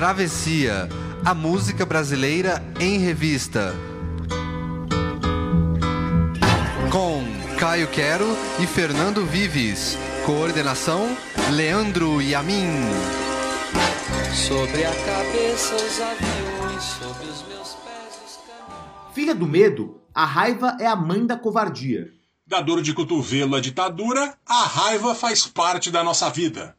[0.00, 0.88] Travessia,
[1.22, 3.74] a música brasileira em revista.
[6.90, 7.22] Com
[7.58, 8.24] Caio Quero
[8.58, 9.98] e Fernando Vives.
[10.24, 11.14] Coordenação:
[11.52, 12.80] Leandro Yamin.
[14.32, 19.12] Sobre a cabeça os aviões, sobre os meus pés os caminhos.
[19.12, 22.08] Filha do medo, a raiva é a mãe da covardia.
[22.46, 26.74] Da dor de cotovelo à ditadura, a raiva faz parte da nossa vida.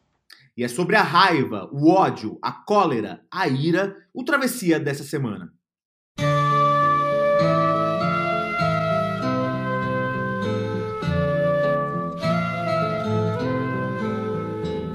[0.58, 5.54] E é sobre a raiva, o ódio, a cólera, a ira, o travessia dessa semana.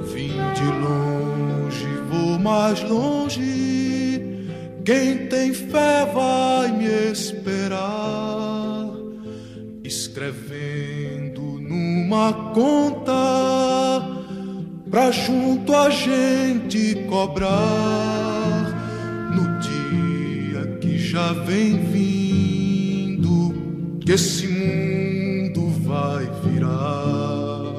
[0.03, 4.21] Vim de longe, vou mais longe.
[4.85, 8.87] Quem tem fé vai me esperar.
[9.83, 13.86] Escrevendo numa conta
[14.97, 17.53] pra junto a gente cobrar
[19.31, 23.55] no dia que já vem vindo
[24.01, 27.75] que esse mundo vai virar.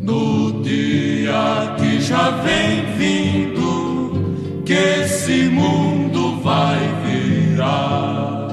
[0.00, 8.48] No dia que já vem vindo que esse mundo vai virar.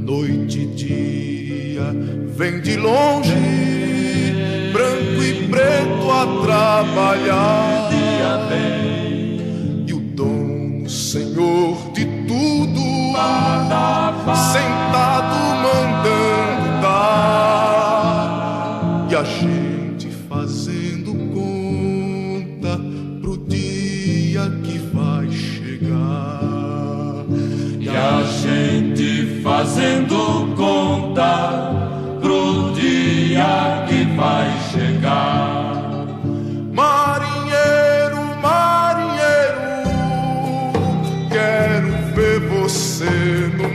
[0.00, 1.94] Noite e dia
[2.36, 3.53] vem de longe
[5.54, 7.88] preto a trabalhar.
[9.86, 12.80] E o dono, senhor de tudo,
[14.52, 17.73] sentado mandando dar.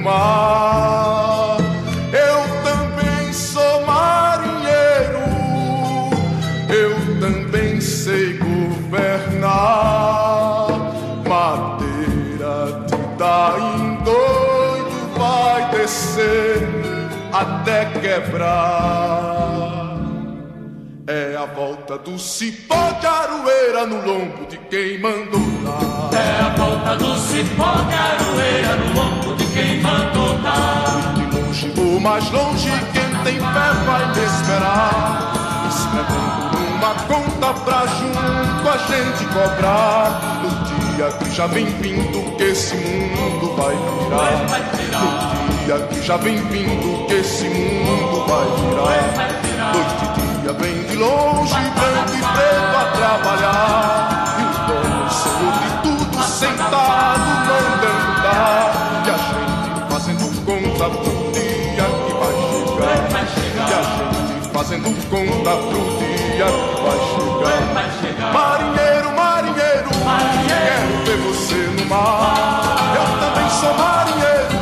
[0.10, 1.58] Mar.
[2.12, 5.24] Eu também sou marinheiro,
[6.84, 9.50] eu também sei governar.
[11.28, 12.58] Madeira
[13.18, 16.68] dá em doido, vai descer
[17.32, 18.80] até quebrar.
[21.08, 25.89] É a volta do cipó de aroeira no lombo de quem mandou dar.
[26.12, 31.14] É a volta do cipó de aroeira no lombo de quem mandou dar.
[31.14, 35.34] De longe vou mais longe, quem tem fé vai me esperar.
[35.70, 40.42] Escrevendo numa conta pra junto a gente cobrar.
[40.42, 44.32] No dia que já vem vindo que esse mundo vai virar.
[45.00, 49.40] No dia que já vem vindo que esse mundo vai virar.
[49.74, 54.09] Noite e dia vem de longe, branco e preto a trabalhar.
[60.80, 63.68] Conta pro dia que vai chegar.
[63.68, 63.82] E a
[64.34, 67.00] gente fazendo conta pro dia que vai
[68.00, 68.34] chegar.
[68.34, 69.90] Marinheiro, marinheiro,
[70.48, 72.96] quero ver você no mar.
[72.96, 74.56] Eu também sou marinheiro,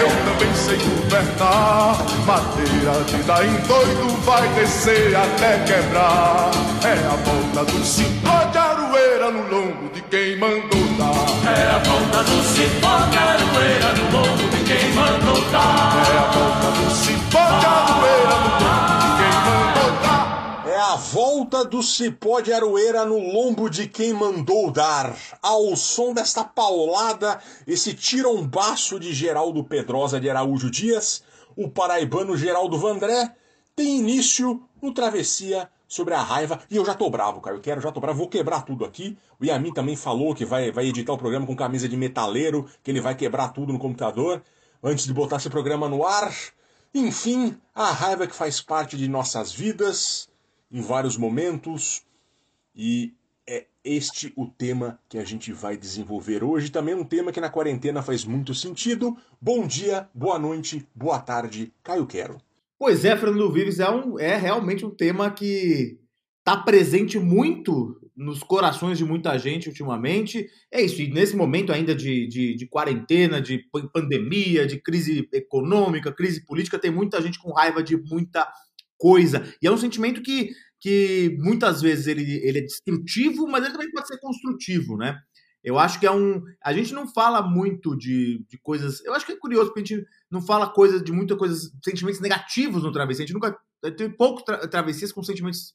[0.00, 1.98] eu também sei governar.
[2.26, 6.50] Madeira de dar em doido vai descer até quebrar.
[6.82, 11.33] É a volta do cipó de aroeira no lombo de quem mandou dar.
[11.46, 15.94] É a volta do cipó de aroeira no lombo de quem mandou dar.
[16.08, 20.64] É a volta do cipó de aroeira no lombo de quem mandou dar.
[20.66, 25.14] É a volta do cipó de aroeira no lombo de quem mandou dar.
[25.42, 31.22] Ao som desta paulada, esse tirombaço de Geraldo Pedrosa de Araújo Dias,
[31.54, 33.34] o paraibano Geraldo Vandré,
[33.76, 36.60] tem início no Travessia sobre a raiva.
[36.70, 37.56] E eu já tô bravo, cara.
[37.56, 38.18] Eu quero, já tô bravo.
[38.18, 39.16] Vou quebrar tudo aqui.
[39.40, 42.90] O Yamin também falou que vai, vai editar o programa com camisa de metaleiro, que
[42.90, 44.42] ele vai quebrar tudo no computador
[44.82, 46.34] antes de botar esse programa no ar.
[46.94, 50.28] Enfim, a raiva que faz parte de nossas vidas
[50.70, 52.02] em vários momentos
[52.74, 53.14] e
[53.46, 56.70] é este o tema que a gente vai desenvolver hoje.
[56.70, 59.16] Também um tema que na quarentena faz muito sentido.
[59.40, 62.38] Bom dia, boa noite, boa tarde, Caio Quero.
[62.86, 65.98] Pois é, Fernando Vives é, um, é realmente um tema que
[66.40, 70.46] está presente muito nos corações de muita gente ultimamente.
[70.70, 75.26] É isso, e nesse momento ainda de, de, de quarentena, de pan- pandemia, de crise
[75.32, 78.46] econômica, crise política, tem muita gente com raiva de muita
[78.98, 79.50] coisa.
[79.62, 83.90] E é um sentimento que, que muitas vezes ele, ele é destrutivo, mas ele também
[83.92, 85.16] pode ser construtivo, né?
[85.64, 86.44] Eu acho que é um.
[86.62, 89.02] A gente não fala muito de, de coisas.
[89.04, 92.20] Eu acho que é curioso, porque a gente não fala coisa de muitas coisas, sentimentos
[92.20, 93.24] negativos no travessia.
[93.24, 93.58] A gente nunca.
[93.96, 95.74] Tem poucos tra travessias com sentimentos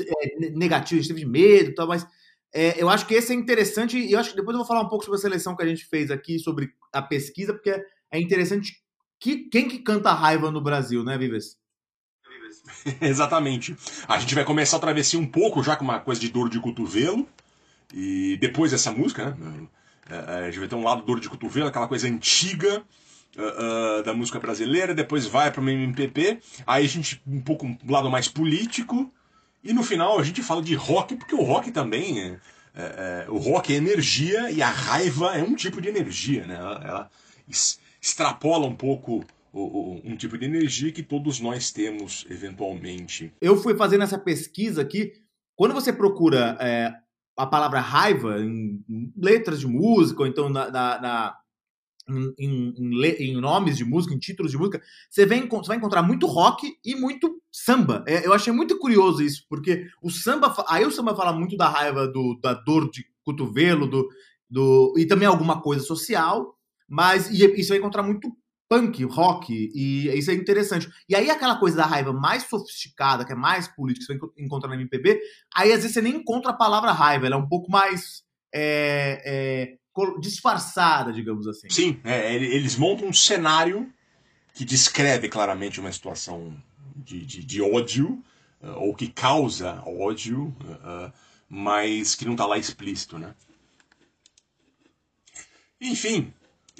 [0.00, 2.06] é, negativos, a gente teve medo e tal, mas
[2.54, 4.82] É, eu acho que esse é interessante e eu acho que depois eu vou falar
[4.82, 7.70] um pouco sobre a seleção que a gente fez aqui, sobre a pesquisa, porque
[8.10, 8.82] é interessante
[9.18, 11.56] que, quem que canta raiva no Brasil, né, Vives?
[13.00, 13.74] Exatamente.
[14.06, 16.60] A gente vai começar a travessia um pouco já com uma coisa de dor de
[16.60, 17.26] cotovelo.
[17.92, 19.66] E depois dessa música, né?
[20.08, 22.82] é, é, A gente vai ter um lado dor de cotovelo, aquela coisa antiga
[23.36, 24.94] uh, uh, da música brasileira.
[24.94, 26.38] Depois vai para o MPP.
[26.66, 29.12] Aí a gente um pouco um lado mais político.
[29.62, 32.20] E no final a gente fala de rock, porque o rock também.
[32.20, 32.38] É,
[32.74, 36.56] é, é o rock é energia e a raiva é um tipo de energia, né?
[36.56, 37.10] Ela, ela
[38.00, 43.32] extrapola um pouco um tipo de energia que todos nós temos eventualmente.
[43.40, 45.12] Eu fui fazendo essa pesquisa aqui.
[45.54, 46.94] Quando você procura é,
[47.36, 48.84] a palavra raiva em
[49.16, 51.36] letras de música, ou então na, na, na
[52.08, 56.02] em, em, em, nomes de música, em títulos de música, você, vem, você vai encontrar
[56.02, 58.04] muito rock e muito samba.
[58.06, 60.54] É, eu achei muito curioso isso, porque o samba.
[60.68, 64.08] Aí o samba fala muito da raiva, do, da dor de cotovelo, do,
[64.50, 66.56] do, e também alguma coisa social,
[66.88, 68.36] mas e, e você vai encontrar muito
[68.72, 70.88] punk, rock, e isso é interessante.
[71.06, 74.66] E aí aquela coisa da raiva mais sofisticada, que é mais política, que você encontra
[74.66, 75.20] na MPB,
[75.54, 78.22] aí às vezes você nem encontra a palavra raiva, ela é um pouco mais
[78.54, 79.76] é, é,
[80.22, 81.68] disfarçada, digamos assim.
[81.68, 83.92] Sim, é, eles montam um cenário
[84.54, 86.56] que descreve claramente uma situação
[86.96, 88.22] de, de, de ódio,
[88.62, 91.12] uh, ou que causa ódio, uh,
[91.46, 93.34] mas que não está lá explícito, né?
[95.78, 96.32] Enfim,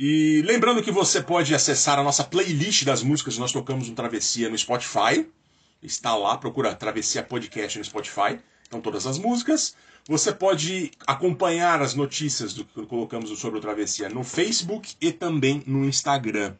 [0.04, 3.94] e lembrando que você pode acessar a nossa playlist das músicas que nós tocamos no
[3.94, 5.24] Travessia no Spotify.
[5.80, 8.40] Está lá, procura Travessia Podcast no Spotify.
[8.66, 9.76] Então todas as músicas.
[10.08, 15.62] Você pode acompanhar as notícias do que colocamos sobre o Travessia no Facebook e também
[15.68, 16.56] no Instagram.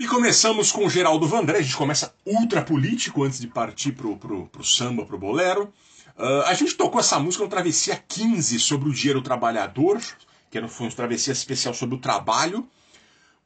[0.00, 1.58] E começamos com o Geraldo Vandré.
[1.58, 5.72] A gente começa ultra político antes de partir pro, pro, pro samba, pro bolero.
[6.18, 10.02] Uh, a gente tocou essa música no Travessia 15 sobre o do Trabalhador,
[10.50, 12.68] que foi um travessia especial sobre o trabalho.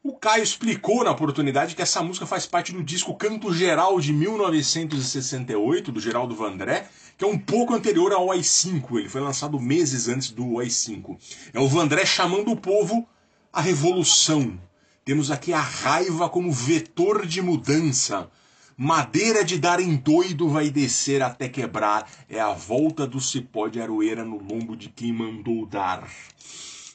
[0.03, 4.15] O Caio explicou na oportunidade que essa música faz parte do disco Canto Geral de
[4.15, 6.89] 1968, do Geraldo Vandré,
[7.19, 8.99] que é um pouco anterior ao AI-5.
[8.99, 11.19] Ele foi lançado meses antes do AI-5.
[11.53, 13.07] É o Vandré chamando o povo
[13.53, 14.59] à revolução.
[15.05, 18.31] Temos aqui a raiva como vetor de mudança.
[18.75, 22.11] Madeira de dar em doido vai descer até quebrar.
[22.27, 26.09] É a volta do cipó de aroeira no lombo de quem mandou dar.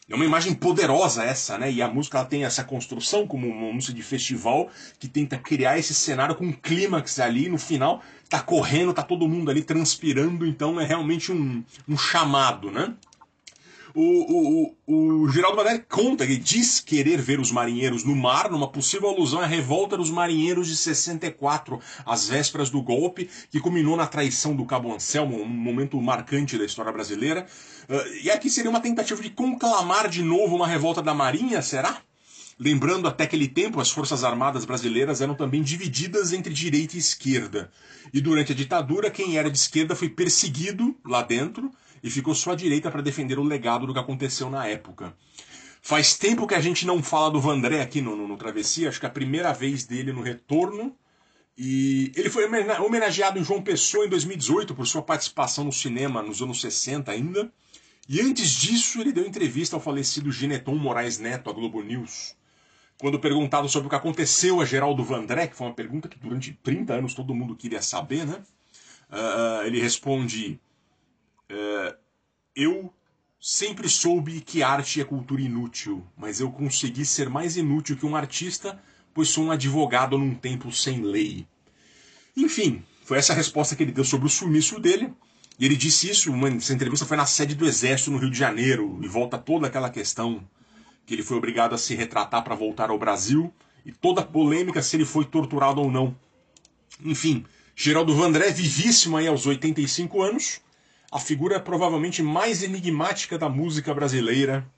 [0.08, 1.72] É uma imagem poderosa essa, né?
[1.72, 4.70] E a música ela tem essa construção como uma música de festival
[5.00, 8.04] que tenta criar esse cenário com um clímax ali no final.
[8.30, 12.94] Tá correndo, tá todo mundo ali transpirando, então é realmente um, um chamado, né?
[13.98, 18.70] O, o, o Geraldo Bandeira conta, ele diz querer ver os marinheiros no mar, numa
[18.70, 24.06] possível alusão à revolta dos marinheiros de 64, às vésperas do golpe, que culminou na
[24.06, 27.48] traição do Cabo Anselmo, um momento marcante da história brasileira.
[27.88, 32.02] Uh, e aqui seria uma tentativa de conclamar de novo uma revolta da Marinha, será?
[32.60, 37.72] Lembrando até aquele tempo, as Forças Armadas brasileiras eram também divididas entre direita e esquerda.
[38.14, 41.72] E durante a ditadura, quem era de esquerda foi perseguido lá dentro,
[42.06, 45.18] e ficou só à direita para defender o legado do que aconteceu na época.
[45.82, 49.00] Faz tempo que a gente não fala do Vandré aqui no, no, no Travessia, acho
[49.00, 50.96] que é a primeira vez dele no retorno.
[51.58, 56.44] E ele foi homenageado em João Pessoa em 2018 por sua participação no cinema nos
[56.44, 57.52] anos 60 ainda.
[58.08, 62.36] E antes disso, ele deu entrevista ao falecido Geneton Moraes Neto, à Globo News.
[63.00, 66.54] Quando perguntado sobre o que aconteceu a Geraldo Vandré, que foi uma pergunta que durante
[66.62, 68.44] 30 anos todo mundo queria saber, né?
[69.10, 70.60] Uh, ele responde:
[71.50, 71.96] é,
[72.56, 72.92] eu
[73.40, 78.16] sempre soube que arte é cultura inútil, mas eu consegui ser mais inútil que um
[78.16, 78.82] artista,
[79.14, 81.46] pois sou um advogado num tempo sem lei.
[82.36, 85.14] Enfim, foi essa a resposta que ele deu sobre o sumiço dele.
[85.60, 88.38] E ele disse isso, uma, essa entrevista foi na sede do Exército no Rio de
[88.38, 90.46] Janeiro, e volta toda aquela questão
[91.06, 93.54] que ele foi obrigado a se retratar para voltar ao Brasil,
[93.86, 96.16] e toda a polêmica se ele foi torturado ou não.
[97.04, 97.46] Enfim,
[97.76, 100.62] Geraldo Vandré, vivíssimo aí aos 85 anos,
[101.16, 104.70] a figura provavelmente mais enigmática da música brasileira.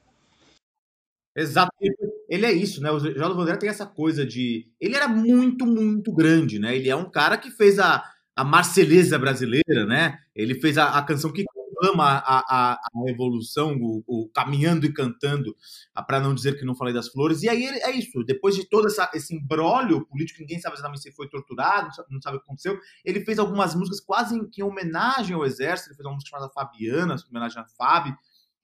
[1.35, 1.71] Exato.
[2.29, 2.91] Ele é isso, né?
[2.91, 4.67] O Geraldo Vandré tem essa coisa de.
[4.79, 6.75] Ele era muito, muito grande, né?
[6.75, 8.03] Ele é um cara que fez a,
[8.35, 10.19] a Marceleza brasileira, né?
[10.35, 11.43] Ele fez a, a canção que
[11.83, 15.55] ama a, a, a revolução, o, o, caminhando e cantando,
[16.05, 17.43] para não dizer que não falei das flores.
[17.43, 18.23] E aí é isso.
[18.23, 22.37] Depois de todo essa, esse embrólio político, ninguém sabe exatamente se foi torturado, não sabe
[22.37, 22.79] o que aconteceu.
[23.05, 25.89] Ele fez algumas músicas quase em, em homenagem ao exército.
[25.89, 28.15] Ele fez uma música chamada Fabiana, em homenagem a Fábio.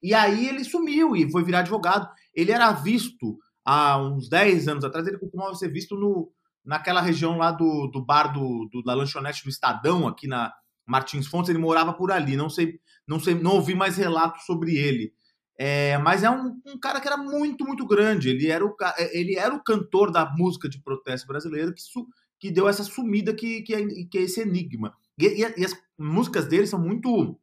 [0.01, 2.09] E aí ele sumiu e foi virar advogado.
[2.33, 6.29] Ele era visto há uns 10 anos atrás, ele costumava ser visto no,
[6.65, 10.51] naquela região lá do, do bar do, do, da lanchonete do Estadão, aqui na,
[10.85, 14.77] Martins Fontes, ele morava por ali, não sei, não sei, não ouvi mais relatos sobre
[14.77, 15.13] ele.
[15.57, 18.29] É, mas é um, um, cara que era muito, muito grande.
[18.29, 18.75] Ele era o,
[19.11, 22.07] ele era o cantor da música de protesto brasileiro que, su,
[22.39, 24.93] que deu essa sumida que, que, é, que é esse enigma.
[25.17, 27.39] E, e, e, as músicas dele são muito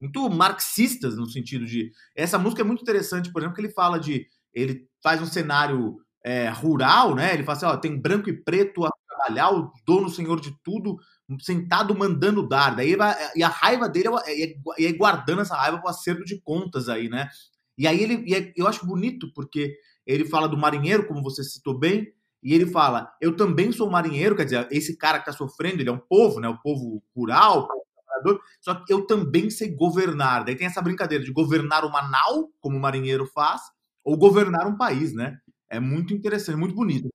[0.00, 3.98] muito marxistas no sentido de essa música é muito interessante, por exemplo, que ele fala
[3.98, 7.34] de ele faz um cenário é, rural, né?
[7.34, 8.84] Ele fala assim, ó, tem branco e preto
[9.28, 10.96] trabalhar, o dono, senhor de tudo,
[11.40, 12.74] sentado mandando dar.
[12.74, 12.96] Daí
[13.36, 16.88] e a raiva dele é, é, é guardando essa raiva para o acerto de contas
[16.88, 17.28] aí, né?
[17.76, 21.44] E aí ele, e é, eu acho bonito porque ele fala do marinheiro, como você
[21.44, 22.08] citou bem,
[22.42, 25.90] e ele fala: Eu também sou marinheiro, quer dizer, esse cara que está sofrendo, ele
[25.90, 26.48] é um povo, né?
[26.48, 30.44] O povo rural, trabalhador, só que eu também sei governar.
[30.44, 33.60] Daí tem essa brincadeira de governar uma nau, como o marinheiro faz,
[34.04, 35.36] ou governar um país, né?
[35.70, 37.10] É muito interessante, muito bonito.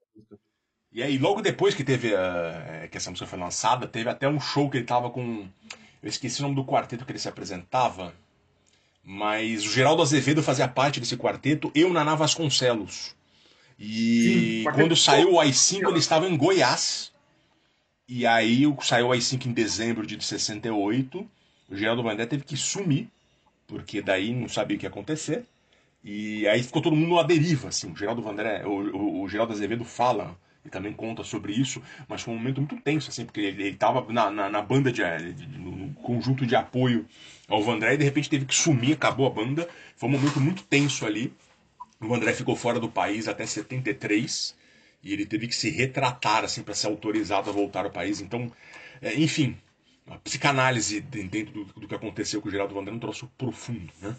[0.93, 4.39] E aí, logo depois que teve a, que essa música foi lançada, teve até um
[4.39, 5.47] show que ele tava com.
[6.01, 8.13] Eu esqueci o nome do quarteto que ele se apresentava.
[9.03, 13.15] Mas o Geraldo Azevedo fazia parte desse quarteto, eu Naná Vasconcelos.
[13.77, 17.11] E Sim, quando saiu o AI-5, ele estava em Goiás.
[18.07, 21.27] E aí saiu o AI-5 em dezembro de 68.
[21.69, 23.09] O Geraldo Vandé teve que sumir,
[23.67, 25.43] porque daí não sabia o que ia acontecer.
[26.03, 27.91] E aí ficou todo mundo à deriva, assim.
[27.91, 32.21] O Geraldo Vandré, o, o, o Geraldo Azevedo fala e também conta sobre isso, mas
[32.21, 35.01] foi um momento muito tenso, assim, porque ele, estava na, na, na, banda, de,
[35.33, 37.05] de, no conjunto de apoio
[37.47, 39.67] ao Vandré e de repente teve que sumir, acabou a banda.
[39.95, 41.33] Foi um momento muito tenso ali.
[41.99, 44.55] O Vandré ficou fora do país até 73
[45.03, 48.21] e ele teve que se retratar, assim, para ser autorizado a voltar ao país.
[48.21, 48.49] Então,
[49.01, 49.57] é, enfim,
[50.07, 53.91] a psicanálise dentro do, do, que aconteceu com o Geraldo Vandré é um troço profundo,
[54.01, 54.15] né?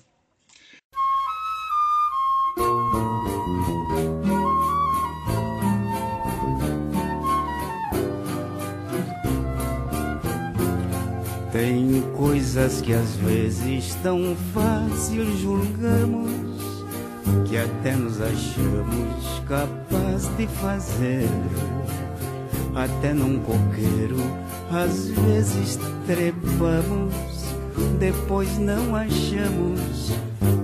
[11.54, 16.28] Tem coisas que às vezes tão fácil julgamos
[17.48, 21.28] que até nos achamos capaz de fazer.
[22.74, 24.16] Até num coqueiro
[24.68, 27.14] às vezes trepamos,
[28.00, 30.10] depois não achamos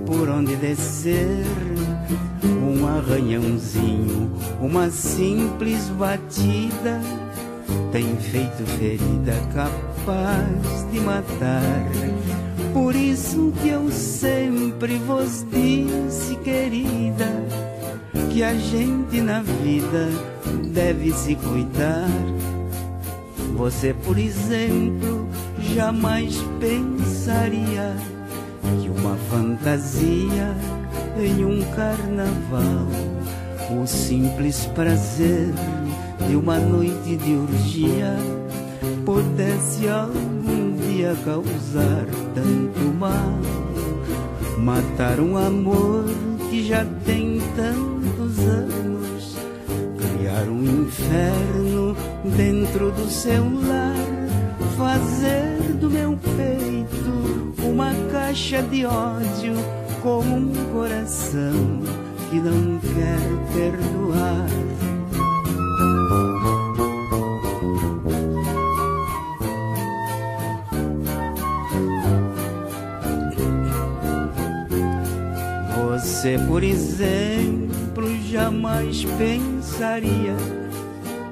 [0.05, 1.45] por onde descer.
[2.43, 4.29] Um arranhãozinho,
[4.59, 6.99] uma simples batida
[7.93, 9.90] tem feito ferida capaz
[10.91, 11.85] de matar.
[12.73, 17.29] Por isso que eu sempre vos disse, querida,
[18.31, 20.09] que a gente na vida
[20.73, 22.09] deve se cuidar.
[23.55, 25.29] Você, por exemplo,
[25.75, 27.95] jamais pensaria
[28.81, 30.55] que uma fantasia
[31.19, 32.87] em um carnaval,
[33.79, 35.53] o simples prazer
[36.27, 38.40] de uma noite de urgia
[39.05, 42.05] pudesse algum dia causar
[42.35, 43.39] tanto mal,
[44.57, 46.05] matar um amor
[46.49, 49.37] que já tem tantos anos,
[49.97, 51.95] criar um inferno
[52.35, 53.95] dentro do seu lar,
[54.77, 59.53] fazer do meu peito uma caixa de ódio
[60.01, 61.81] com um coração
[62.29, 63.19] que não quer
[63.53, 64.61] perdoar
[76.21, 80.35] você, por exemplo, jamais pensaria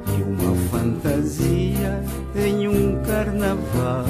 [0.03, 2.03] que uma fantasia
[2.35, 4.05] em um carnaval,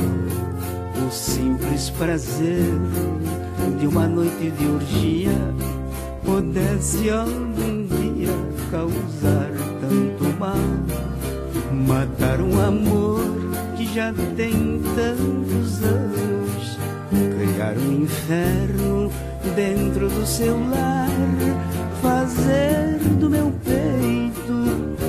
[1.06, 2.64] o simples prazer
[3.78, 5.54] de uma noite de orgia,
[6.24, 8.34] pudesse algum dia
[8.72, 10.56] causar tanto mal,
[11.74, 13.20] matar um amor
[13.76, 16.78] que já tem tantos anos,
[17.36, 18.99] criar um inferno
[19.60, 21.10] dentro do seu lar,
[22.02, 24.54] fazer do meu peito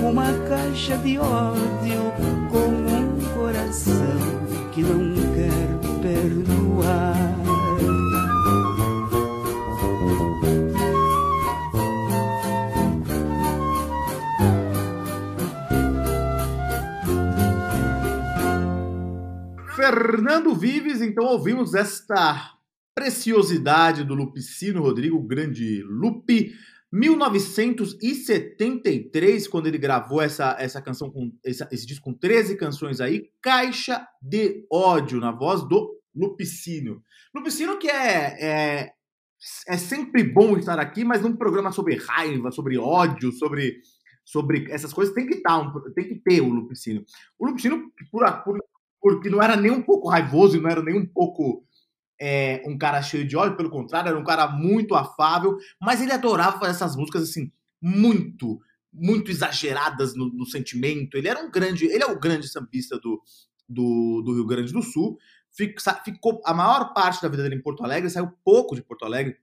[0.04, 2.12] uma caixa de ódio
[2.50, 3.95] com um coração
[4.73, 7.14] que não quer perdoar.
[19.76, 22.59] Fernando Vives, então ouvimos esta
[23.00, 26.52] preciosidade do Lupicino Rodrigo, grande Lupe.
[26.92, 33.30] 1973, quando ele gravou essa, essa canção com esse, esse disco com 13 canções aí,
[33.40, 37.02] Caixa de Ódio, na voz do Lupicínio.
[37.35, 38.92] Lupicínio que é, é,
[39.66, 43.80] é sempre bom estar aqui, mas num programa sobre raiva, sobre ódio, sobre,
[44.26, 47.02] sobre essas coisas, tem que, estar, tá tem que ter o Lupicínio.
[47.38, 48.59] O Lupicínio, por, por
[49.00, 51.64] porque não era nem um pouco raivoso não era nem um pouco
[52.20, 56.12] é, um cara cheio de ódio, pelo contrário, era um cara muito afável, mas ele
[56.12, 57.50] adorava fazer essas músicas assim,
[57.80, 58.60] muito,
[58.92, 61.16] muito exageradas no, no sentimento.
[61.16, 63.22] Ele era um grande, ele é o grande sambista do,
[63.66, 65.16] do, do Rio Grande do Sul.
[66.04, 69.36] Ficou a maior parte da vida dele em Porto Alegre, saiu pouco de Porto Alegre.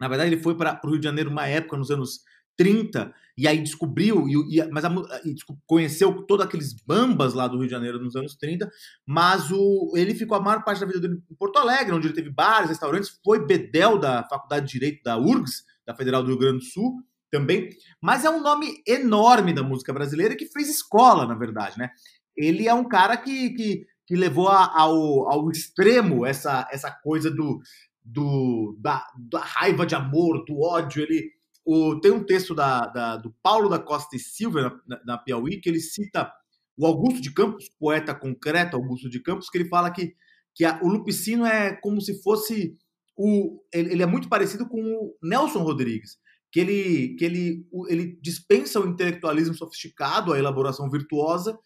[0.00, 2.24] Na verdade, ele foi para o Rio de Janeiro uma época, nos anos
[2.56, 4.90] 30, e aí descobriu, e, e mas a,
[5.24, 5.34] e
[5.66, 8.70] conheceu todos aqueles bambas lá do Rio de Janeiro nos anos 30,
[9.06, 12.14] mas o, ele ficou a maior parte da vida dele em Porto Alegre, onde ele
[12.14, 16.38] teve bares, restaurantes, foi bedel da Faculdade de Direito da URGS, da Federal do Rio
[16.38, 21.26] Grande do Sul, também, mas é um nome enorme da música brasileira que fez escola,
[21.26, 21.90] na verdade, né?
[22.36, 27.60] Ele é um cara que, que, que levou ao, ao extremo essa, essa coisa do,
[28.04, 31.30] do da, da raiva de amor, do ódio, ele
[31.64, 35.60] o, tem um texto da, da, do Paulo da Costa e Silva, na, na, Piauí,
[35.60, 36.30] que ele cita
[36.76, 40.14] o Augusto de Campos, poeta concreto Augusto de Campos, que ele fala que,
[40.54, 42.76] que a, o Lupicino é como se fosse.
[43.16, 46.16] O, ele, ele, é muito parecido com o Nelson Rodrigues,
[46.50, 51.58] que ele, que ele, ele dispensa o intelectualismo sofisticado, a elaboração virtuosa,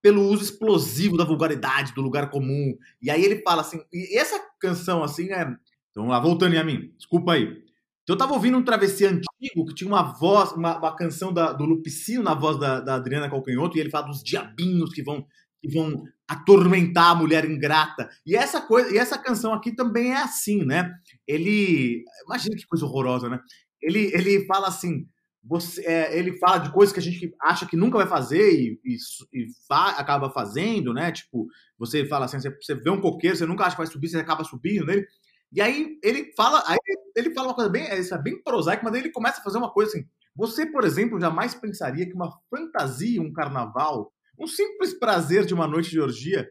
[0.00, 2.76] pelo uso explosivo da vulgaridade, do lugar comum.
[3.00, 5.46] E aí ele fala assim, e essa canção assim é.
[5.90, 7.62] Então, lá, voltando a mim, desculpa aí.
[8.02, 11.52] Então eu tava ouvindo um travessia antigo que tinha uma voz, uma, uma canção da,
[11.52, 15.24] do Lupicino na voz da, da, Adriana Calcanhoto, e ele fala dos diabinhos que vão,
[15.60, 18.10] que vão atormentar a mulher ingrata.
[18.26, 20.92] E essa coisa, e essa canção aqui também é assim, né?
[21.26, 22.04] Ele.
[22.26, 23.40] Imagina que coisa horrorosa, né?
[23.80, 25.06] Ele, ele fala assim.
[25.44, 28.80] Você, é, ele fala de coisas que a gente acha que nunca vai fazer e,
[28.84, 28.96] e,
[29.32, 31.10] e fa acaba fazendo, né?
[31.10, 34.08] Tipo, você fala assim, você, você vê um coqueiro, você nunca acha que vai subir,
[34.08, 35.04] você acaba subindo nele.
[35.52, 36.78] E aí ele fala, aí
[37.14, 39.58] ele fala uma coisa bem, isso é bem prosaica, mas aí ele começa a fazer
[39.58, 40.06] uma coisa assim.
[40.34, 45.66] Você, por exemplo, jamais pensaria que uma fantasia, um carnaval, um simples prazer de uma
[45.66, 46.48] noite de orgia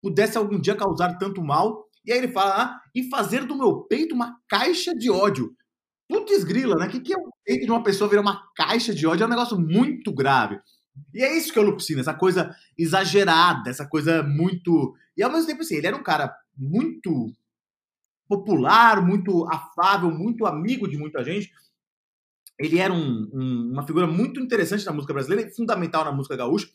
[0.00, 1.84] pudesse algum dia causar tanto mal.
[2.04, 5.52] E aí ele fala, ah, e fazer do meu peito uma caixa de ódio.
[6.08, 6.86] Putz grila, né?
[6.86, 9.24] O que, que é o peito de uma pessoa virar uma caixa de ódio?
[9.24, 10.60] É um negócio muito grave.
[11.12, 14.94] E é isso que é o Lupicina, essa coisa exagerada, essa coisa muito.
[15.16, 17.32] E ao mesmo tempo, assim, ele era um cara muito
[18.28, 21.50] popular, muito afável, muito amigo de muita gente.
[22.58, 26.36] Ele era um, um, uma figura muito interessante na música brasileira e fundamental na música
[26.36, 26.68] gaúcha.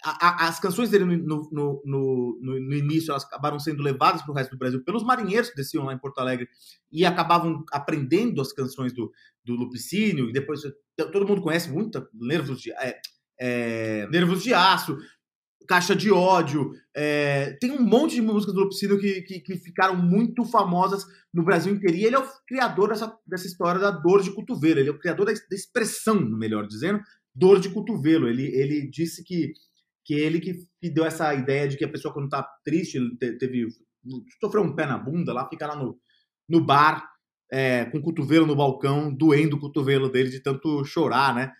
[0.00, 4.52] As canções dele no, no, no, no, início elas acabaram sendo levadas para o resto
[4.52, 6.48] do Brasil pelos marinheiros que desciam lá em Porto Alegre
[6.92, 9.10] e acabavam aprendendo as canções do,
[9.44, 10.28] do Lupicínio.
[10.28, 10.60] E depois
[10.96, 13.00] todo mundo conhece muito Nervos de, é,
[13.40, 14.96] é, Nervos de Aço,
[15.68, 16.72] Caixa de Ódio.
[16.96, 21.44] É, tem um monte de músicas do Lupicínio que, que, que, ficaram muito famosas no
[21.44, 21.96] Brasil inteiro.
[21.96, 24.80] E ele é o criador dessa, dessa história da dor de cotovelo.
[24.80, 27.00] Ele é o criador da, da expressão, melhor dizendo,
[27.34, 28.26] dor de cotovelo.
[28.26, 29.52] Ele, ele disse que,
[30.06, 33.68] que ele que, deu essa ideia de que a pessoa, quando tá triste, teve.
[34.40, 36.00] sofreu um pé na bunda lá, fica lá no,
[36.48, 37.06] no bar,
[37.52, 41.52] é, com o cotovelo no balcão, doendo o cotovelo dele de tanto chorar, né?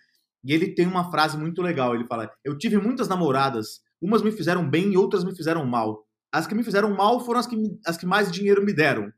[0.43, 1.93] E ele tem uma frase muito legal.
[1.93, 6.05] Ele fala: Eu tive muitas namoradas Umas me fizeram bem e outras me fizeram mal.
[6.31, 9.11] As que me fizeram mal foram as que, as que mais dinheiro me deram.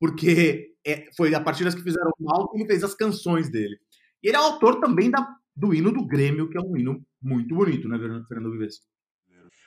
[0.00, 3.76] Porque é, foi a partir das que fizeram mal que ele fez as canções dele.
[4.22, 7.54] E ele é autor também da, do hino do Grêmio, que é um hino muito
[7.54, 8.80] bonito, né, Fernando Vives?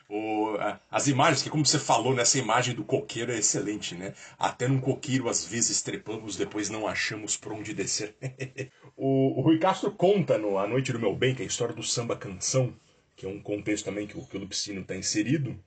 [0.10, 0.56] O,
[0.89, 4.13] as imagens, que como você falou, nessa imagem do coqueiro é excelente, né?
[4.39, 8.15] Até num coqueiro às vezes trepamos, depois não achamos por onde descer.
[8.96, 11.76] o, o Rui Castro conta no A Noite do Meu Bem, que é a história
[11.76, 12.74] do samba canção,
[13.18, 15.60] que é um contexto também que o, que o Lupicino está inserido,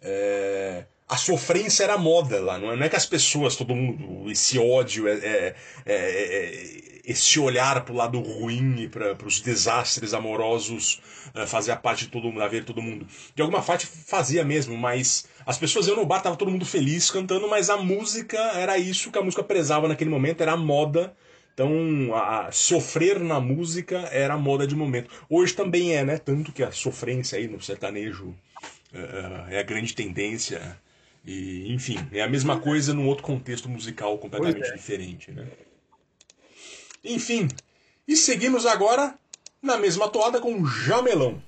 [0.00, 4.30] é, a sofrência era moda lá, não é, não é que as pessoas, todo mundo,
[4.30, 5.54] esse ódio, é, é,
[5.84, 11.02] é, é esse olhar para o lado ruim e para os desastres amorosos
[11.34, 13.06] é, fazia parte de todo mundo, de todo mundo.
[13.34, 17.10] De alguma parte fazia mesmo, mas as pessoas iam no bar, tava todo mundo feliz
[17.10, 21.14] cantando, mas a música era isso que a música prezava naquele momento, era a moda
[21.54, 25.08] então, a, a, sofrer na música era moda de momento.
[25.30, 26.18] Hoje também é, né?
[26.18, 28.34] Tanto que a sofrência aí no sertanejo
[28.92, 30.76] uh, é a grande tendência.
[31.24, 34.74] E, enfim, é a mesma coisa num outro contexto musical completamente é.
[34.74, 35.46] diferente, né?
[37.04, 37.48] Enfim,
[38.06, 39.16] e seguimos agora
[39.62, 41.40] na mesma toada com Jamelão.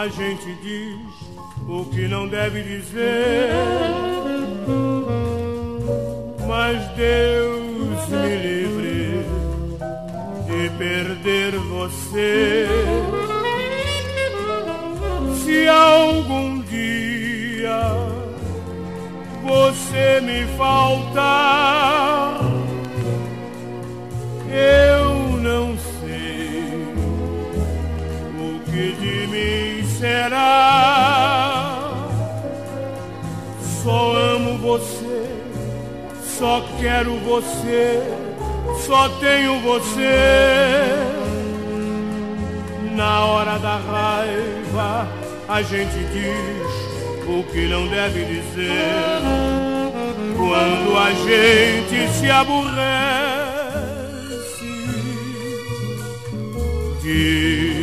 [0.00, 0.96] A gente diz
[1.68, 3.50] o que não deve dizer.
[6.48, 9.26] Mas Deus me livre
[10.46, 12.66] de perder você.
[15.44, 17.78] Se algum dia
[19.44, 22.40] você me faltar,
[24.48, 24.99] eu
[30.00, 31.92] será.
[33.82, 35.26] Só amo você,
[36.38, 38.02] só quero você,
[38.86, 40.96] só tenho você.
[42.96, 45.08] Na hora da raiva,
[45.48, 49.20] a gente diz o que não deve dizer.
[50.36, 52.80] Quando a gente se aborrece,
[57.02, 57.79] diz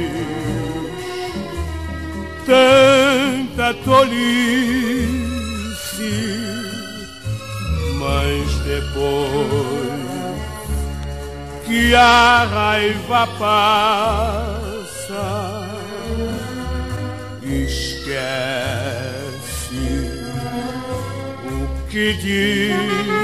[2.47, 4.17] tanta tolice,
[7.99, 10.07] mas depois
[11.65, 13.67] que a raiva passa,
[17.43, 18.87] esquece
[21.43, 23.17] o que disse.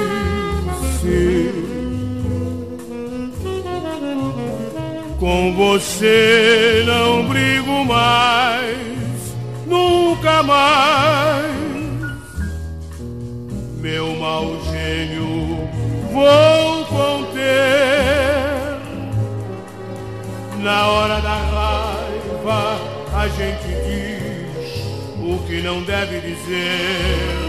[5.18, 9.13] Com você não brigo mais,
[9.74, 11.52] nunca mais.
[13.82, 15.68] Meu mau gênio
[16.12, 17.44] vou conter.
[20.60, 22.78] Na hora da raiva,
[23.14, 24.86] a gente diz
[25.20, 27.44] o que não deve dizer.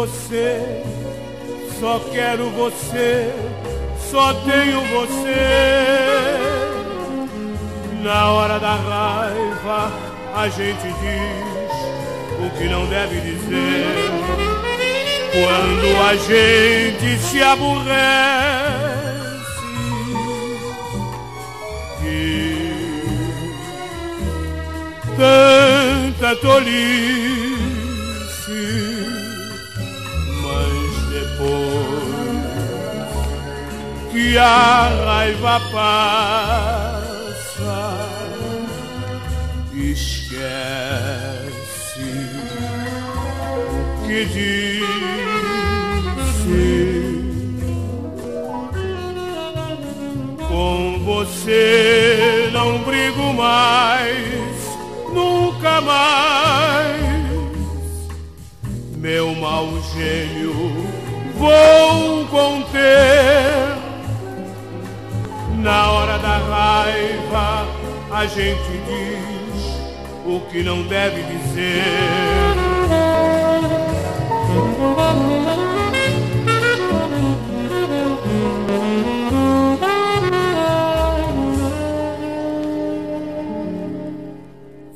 [0.00, 0.82] Você,
[1.78, 3.30] só quero você,
[4.10, 6.38] só tenho você.
[8.02, 9.92] Na hora da raiva,
[10.34, 11.70] a gente diz
[12.38, 13.84] o que não deve dizer.
[15.32, 17.90] Quando a gente se aborrece,
[22.00, 22.70] diz
[25.18, 27.29] tanta tolice
[34.30, 36.28] que a raiva passa,
[39.74, 40.70] esquece
[43.66, 44.70] o que disse.
[50.46, 54.14] Com você não brigo mais,
[55.12, 57.00] nunca mais
[58.96, 60.54] meu mau gênio
[61.36, 63.79] vou conter.
[65.62, 67.68] Na hora da raiva,
[68.10, 69.20] a gente diz
[70.24, 71.84] o que não deve dizer.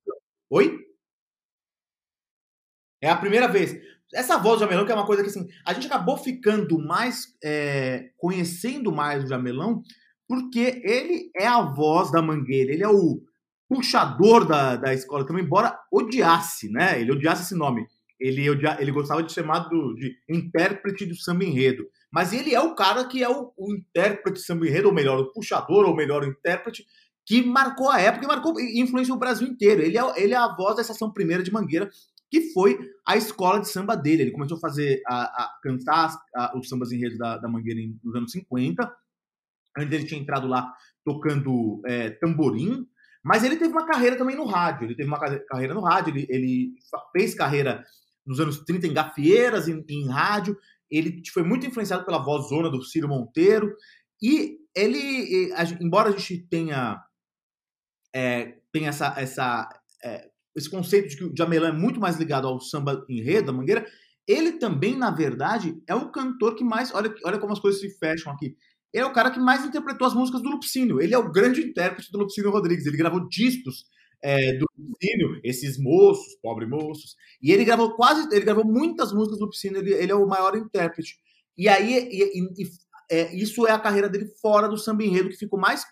[0.50, 0.76] Oi?
[3.00, 3.74] É a primeira vez.
[4.12, 7.26] Essa voz do Jamelão, que é uma coisa que assim, a gente acabou ficando mais,
[7.44, 9.82] é, conhecendo mais o Jamelão,
[10.28, 13.20] porque ele é a voz da Mangueira, ele é o
[13.68, 17.00] puxador da, da escola também, embora odiasse, né?
[17.00, 17.86] Ele odiasse esse nome.
[18.20, 21.84] Ele, odia, ele gostava de ser chamado de intérprete do samba enredo.
[22.12, 25.18] Mas ele é o cara que é o, o intérprete do samba enredo, ou melhor,
[25.18, 26.86] o puxador, ou melhor, o intérprete,
[27.26, 29.82] que marcou a época e marcou e influenciou o Brasil inteiro.
[29.82, 31.90] Ele é, ele é a voz da Estação Primeira de Mangueira,
[32.30, 34.22] que foi a escola de samba dele.
[34.22, 38.14] Ele começou a fazer, a, a cantar a- os sambas enredos da, da Mangueira nos
[38.14, 38.90] anos 50.
[39.76, 40.72] Antes ele tinha entrado lá
[41.04, 42.86] tocando é, tamborim,
[43.22, 44.84] Mas ele teve uma carreira também no rádio.
[44.84, 46.72] Ele teve uma ca- carreira no rádio, ele, ele
[47.12, 47.82] fez carreira
[48.26, 50.56] nos anos 30 em gafieiras, em, em rádio.
[50.90, 53.74] Ele foi muito influenciado pela voz zona do Ciro Monteiro.
[54.22, 57.02] E ele, embora a gente tenha,
[58.14, 59.68] é, tenha essa, essa,
[60.02, 63.52] é, esse conceito de que o Jamelão é muito mais ligado ao samba enredo, da
[63.52, 63.86] Mangueira,
[64.26, 66.94] ele também, na verdade, é o cantor que mais.
[66.94, 68.56] Olha, olha como as coisas se fecham aqui.
[68.94, 71.00] É o cara que mais interpretou as músicas do Lupicínio.
[71.00, 72.86] Ele é o grande intérprete do Lupicínio Rodrigues.
[72.86, 73.86] Ele gravou discos
[74.22, 77.16] é, do Lupicínio, esses moços, pobres moços.
[77.42, 78.28] E ele gravou quase.
[78.34, 79.78] Ele gravou muitas músicas do Lupicínio.
[79.78, 81.16] Ele, ele é o maior intérprete.
[81.58, 82.68] E aí, e- e-
[83.10, 85.84] é, isso é a carreira dele fora do samba enredo, que ficou mais,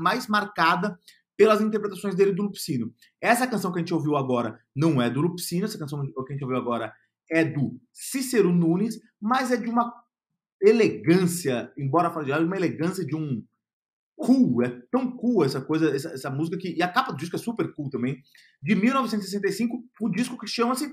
[0.00, 0.98] mais marcada
[1.36, 2.92] pelas interpretações dele do Lupicínio.
[3.20, 6.32] Essa canção que a gente ouviu agora não é do Lupicínio, essa canção que a
[6.32, 6.92] gente ouviu agora
[7.30, 9.92] é do Cícero Nunes, mas é de uma
[10.60, 13.42] elegância, embora de uma elegância de um
[14.16, 16.74] cool, é tão cool essa coisa, essa, essa música que.
[16.76, 18.20] E a capa do disco é super cool também.
[18.60, 20.92] De 1965, o disco que chama-se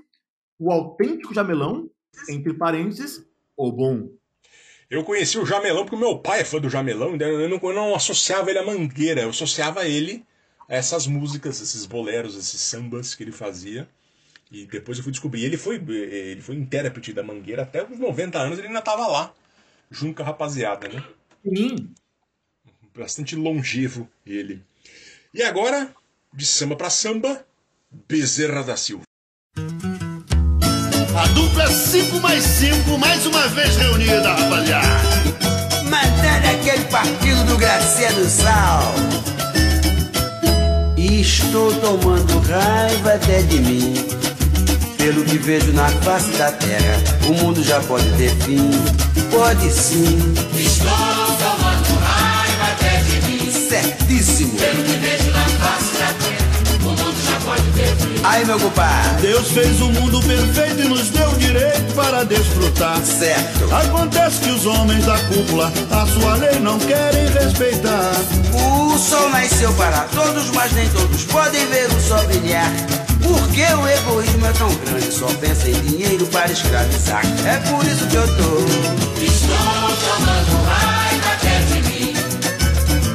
[0.59, 1.89] O Autêntico Jamelão,
[2.29, 3.25] entre parênteses,
[3.57, 4.09] o bom.
[4.89, 7.73] Eu conheci o Jamelão porque meu pai é fã do Jamelão, então eu não, eu
[7.73, 10.23] não associava ele à Mangueira, eu associava ele
[10.69, 13.89] a essas músicas, esses boleros, esses sambas que ele fazia.
[14.51, 15.43] E depois eu fui descobrir.
[15.43, 19.33] Ele foi, ele foi intérprete da Mangueira até os 90 anos, ele ainda estava lá,
[19.89, 21.03] junto com a rapaziada, né?
[21.43, 21.89] Sim.
[22.95, 24.63] Bastante longevo ele.
[25.33, 25.93] E agora,
[26.33, 27.45] de samba pra samba,
[28.07, 29.03] Bezerra da Silva.
[31.17, 34.87] A dupla 5 mais 5, mais uma vez reunida, rapaziada.
[35.89, 38.93] Matando aquele partido do Graciano Sal.
[40.97, 43.93] Estou tomando raiva até de mim.
[45.05, 46.97] Pelo que vejo na face da terra,
[47.29, 48.71] o mundo já pode ter fim.
[49.29, 50.33] Pode sim.
[50.57, 53.51] Estou tomando raiva até de mim.
[53.51, 54.57] Certíssimo.
[54.57, 58.19] Pelo que vejo na face da terra, o mundo já pode ter fim.
[58.23, 59.21] Aí, meu compadre.
[59.21, 62.99] Deus fez o mundo perfeito e nos deu direito para desfrutar.
[63.05, 63.75] Certo.
[63.75, 68.11] Acontece que os homens da cúpula a sua lei não querem respeitar.
[68.55, 73.04] O sol nasceu para todos, mas nem todos podem ver o sol brilhar.
[73.25, 77.23] Porque o egoísmo é tão grande, só pensa em dinheiro para escravizar.
[77.45, 78.59] É por isso que eu tô.
[79.19, 79.57] Estou
[80.05, 82.13] tomando raiva até de mim.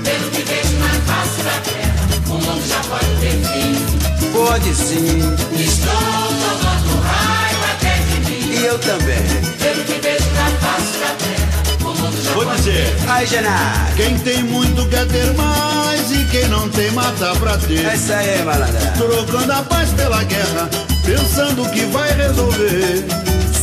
[0.03, 3.73] Pelo que vejo na face da terra, o mundo já pode ter fim.
[4.33, 5.19] Pode sim.
[5.53, 8.43] Estou tomando raiva até de mim.
[8.53, 9.25] E eu também.
[9.59, 11.30] Pelo que vejo na face da terra,
[12.43, 13.95] Vou dizer, Aí, Genaro.
[13.97, 17.85] quem tem muito quer ter mais e quem não tem mata pra ter.
[17.85, 18.81] É isso aí, malandra.
[18.97, 20.71] Trocando a paz pela guerra,
[21.05, 23.05] pensando que vai resolver.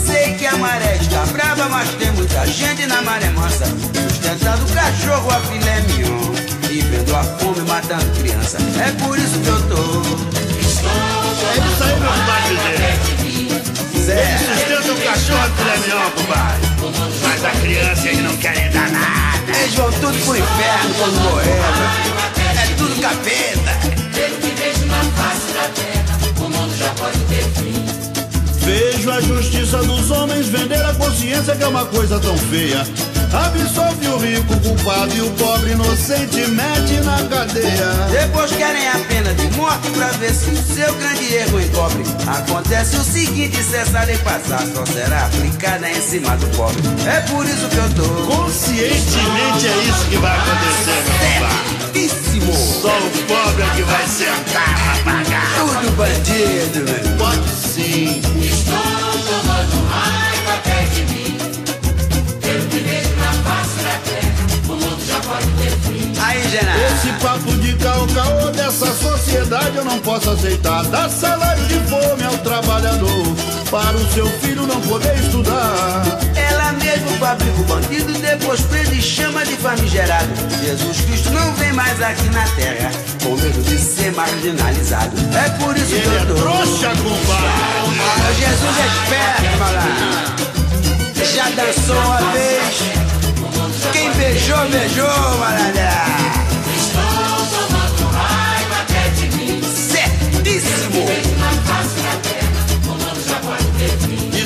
[0.06, 3.66] Sei que a maré está brava, mas tem muita gente na maré mansa.
[4.10, 6.36] Sustentando cachorro a filé mignon.
[6.70, 8.58] E vendo a fome matando criança.
[8.80, 10.02] É por isso que eu tô.
[10.54, 12.12] É isso aí, meu
[13.98, 14.16] dizer.
[14.16, 14.77] Certo.
[15.08, 16.67] Cachorro filé mignon, compadre.
[17.24, 19.58] Mas a criança eles não querem dar nada.
[19.58, 21.62] Eles vão tudo pro inferno quando morrer,
[22.04, 22.62] filho.
[22.62, 23.72] É tudo capeta.
[24.13, 27.86] Pelo que vejo na face da terra, o mundo já pode ter fim.
[28.65, 32.86] Vejo a justiça dos homens vender a consciência que é uma coisa tão feia.
[33.32, 37.93] Absolve o rico culpado e o pobre inocente mete na cadeia.
[38.12, 42.04] Depois querem a pena de morte pra ver se o seu grande erro encobre.
[42.28, 46.82] Acontece o seguinte, se essa lei passar, só será aplicada em cima do pobre.
[47.08, 48.04] É por isso que eu tô.
[48.26, 51.78] Conscientemente é isso que vai acontecer, meu.
[52.54, 55.56] Só o pobre é que vai sentar pra pagar.
[55.56, 57.18] Tudo bandido, meu.
[57.18, 58.22] Pode sim.
[58.40, 61.37] Estou tomando raiva até de mim.
[66.60, 70.84] Esse papo de caô-caô dessa sociedade eu não posso aceitar.
[70.86, 73.36] Dá salário de fome ao trabalhador,
[73.70, 76.04] para o seu filho não poder estudar.
[76.36, 80.30] Ela mesmo fabrica o bandido, depois prende e chama de famigerado.
[80.63, 82.91] Jesus Cristo não vem mais aqui na terra,
[83.24, 85.15] com medo de ser marginalizado.
[85.36, 86.34] É por isso que é eu tô.
[86.34, 87.98] trouxa, compadre.
[88.00, 90.38] Ah, Jesus é esperto, malandro.
[91.36, 92.78] Já dançou uma vez.
[93.91, 96.17] Quem beijou, beijou, malandro.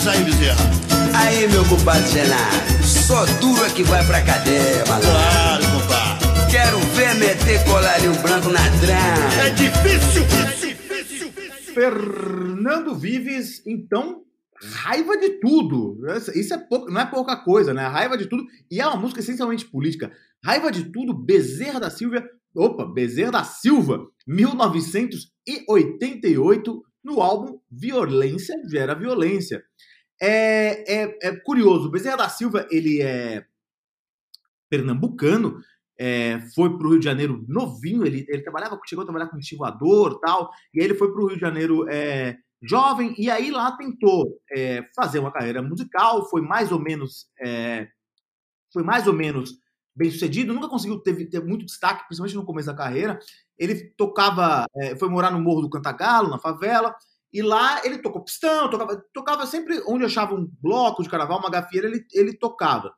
[0.01, 0.57] Diz aí, Bezerra.
[1.15, 5.11] Aí, meu compadre Genaro, só duro é que vai pra cadeia, malandro.
[5.11, 6.27] Claro, compadre.
[6.49, 9.31] Quero ver meter colarinho branco na trama.
[9.45, 10.23] É difícil.
[11.75, 14.23] Fernando Vives, então,
[14.73, 15.99] raiva de tudo.
[16.33, 17.85] Isso é pouco, não é pouca coisa, né?
[17.85, 18.43] Raiva de tudo.
[18.71, 20.11] E é uma música essencialmente política.
[20.43, 28.95] Raiva de tudo, Bezerra da Silva, Opa, Bezerra da Silva, 1988, no álbum Violência Gera
[28.95, 29.63] Violência.
[30.21, 33.43] É, é, é curioso, Bezerra da Silva, ele é
[34.69, 35.59] pernambucano,
[35.99, 39.37] é, foi para o Rio de Janeiro novinho, ele, ele trabalhava, chegou a trabalhar com
[39.37, 43.49] estivador tal, e aí ele foi para o Rio de Janeiro é, jovem, e aí
[43.49, 47.87] lá tentou é, fazer uma carreira musical, foi mais ou menos é,
[48.71, 49.59] foi mais ou menos
[49.95, 53.19] bem sucedido, nunca conseguiu ter, ter, muito destaque, principalmente no começo da carreira.
[53.57, 56.95] Ele tocava, é, foi morar no Morro do Cantagalo, na favela,
[57.33, 61.49] e lá ele tocou pistão, tocava, tocava sempre onde achava um bloco de carnaval, uma
[61.49, 62.93] gafieira, ele, ele tocava.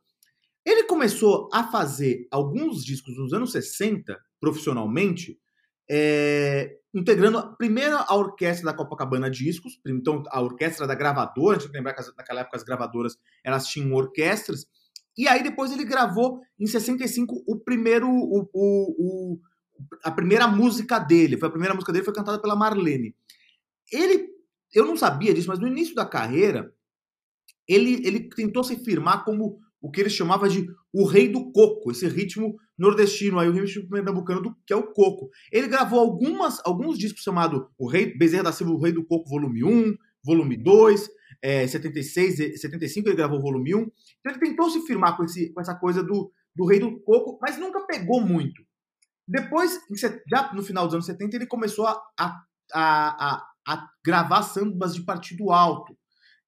[0.65, 5.37] Ele começou a fazer alguns discos nos anos 60, profissionalmente,
[5.89, 11.71] é, integrando primeiro a orquestra da Copacabana Discos, então a orquestra da gravadora, a gente
[11.71, 14.65] tem que lembrar que naquela época as gravadoras elas tinham orquestras,
[15.17, 19.39] e aí depois ele gravou em 65 o primeiro, o, o, o,
[20.03, 23.15] a primeira música dele, foi a primeira música dele foi cantada pela Marlene.
[23.93, 24.27] Ele,
[24.73, 26.73] eu não sabia disso, mas no início da carreira
[27.67, 31.91] ele, ele tentou se firmar como o que ele chamava de o rei do coco,
[31.91, 35.29] esse ritmo nordestino, aí o ritmo pernambucano do, que é o coco.
[35.51, 39.29] Ele gravou algumas, alguns discos chamados O Rei Bezerra da Silva, o Rei do Coco,
[39.29, 41.09] volume 1, volume 2,
[41.41, 43.79] é, 76, 75 ele gravou o volume 1.
[43.79, 43.91] Então
[44.27, 47.57] ele tentou se firmar com, esse, com essa coisa do, do Rei do Coco, mas
[47.57, 48.63] nunca pegou muito.
[49.27, 49.79] Depois,
[50.29, 55.03] já no final dos anos 70, ele começou a, a, a, a gravar sambas de
[55.03, 55.95] partido alto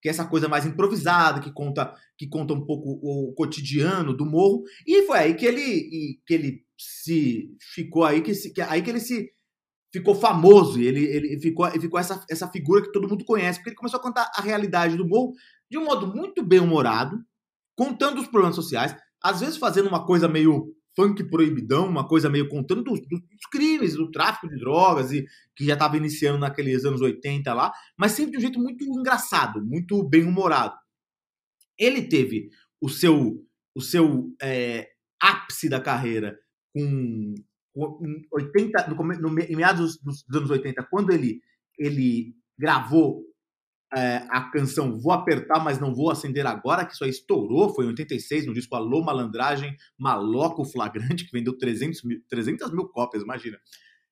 [0.05, 4.23] que é essa coisa mais improvisada, que conta, que conta um pouco o cotidiano do
[4.23, 4.61] morro.
[4.85, 8.91] E foi aí que ele, que ele se ficou aí que, se, que aí que
[8.91, 9.31] ele se
[9.91, 13.77] ficou famoso, ele, ele ficou, ficou essa, essa figura que todo mundo conhece, porque ele
[13.77, 15.33] começou a contar a realidade do morro
[15.71, 17.17] de um modo muito bem humorado,
[17.75, 22.47] contando os problemas sociais, às vezes fazendo uma coisa meio funk proibidão, uma coisa meio
[22.47, 27.01] contando dos, dos, crimes, do tráfico de drogas, e que já estava iniciando naqueles anos
[27.01, 30.75] 80 lá, mas sempre de um jeito muito engraçado, muito bem humorado.
[31.77, 36.39] Ele teve o seu, o seu é, ápice da carreira
[36.73, 37.35] com,
[37.73, 41.41] com 80, no, no, em meados dos, dos anos 80, quando ele,
[41.77, 43.23] ele gravou
[43.95, 47.89] é, a canção Vou Apertar, mas não vou acender agora, que aí estourou, foi em
[47.89, 53.57] 86, no disco Alô Malandragem, Maloco Flagrante, que vendeu 300 mil, 300 mil cópias, imagina,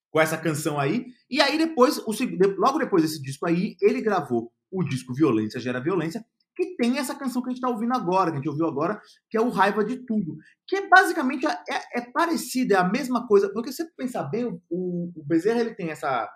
[0.10, 1.06] com essa canção aí.
[1.30, 2.12] E aí depois, o,
[2.58, 7.16] logo depois desse disco aí, ele gravou o disco Violência Gera Violência, que tem essa
[7.16, 9.50] canção que a gente está ouvindo agora, que a gente ouviu agora, que é o
[9.50, 11.60] Raiva de Tudo, que é basicamente, é,
[11.96, 15.76] é parecida, é a mesma coisa, porque se você pensar bem, o, o Bezerra ele
[15.76, 16.30] tem essa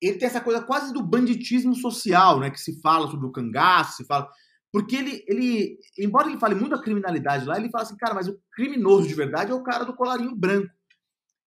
[0.00, 2.50] ele tem essa coisa quase do banditismo social, né?
[2.50, 4.28] Que se fala sobre o cangaço, se fala.
[4.72, 8.28] Porque ele, ele, embora ele fale muito da criminalidade lá, ele fala assim, cara, mas
[8.28, 10.70] o criminoso de verdade é o cara do colarinho branco.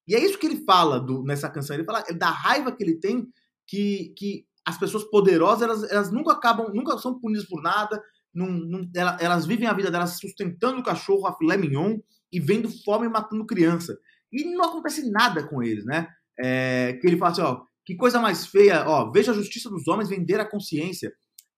[0.08, 1.76] E é isso que ele fala do, nessa canção.
[1.76, 3.28] Ele fala da raiva que ele tem
[3.68, 8.02] que, que as pessoas poderosas, elas, elas nunca acabam, nunca são punidas por nada,
[8.34, 11.98] não, não, elas vivem a vida delas sustentando o cachorro a filé mignon
[12.32, 13.98] e vendo fome matando criança.
[14.32, 16.08] E não acontece nada com eles, né?
[16.40, 19.88] É, que ele fala assim, ó, que coisa mais feia, ó, veja a justiça dos
[19.88, 21.12] homens vender a consciência,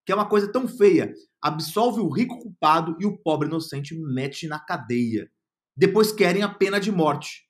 [0.06, 1.14] que é uma coisa tão feia.
[1.42, 5.30] Absolve o rico culpado e o pobre inocente mete na cadeia.
[5.76, 7.46] Depois querem a pena de morte.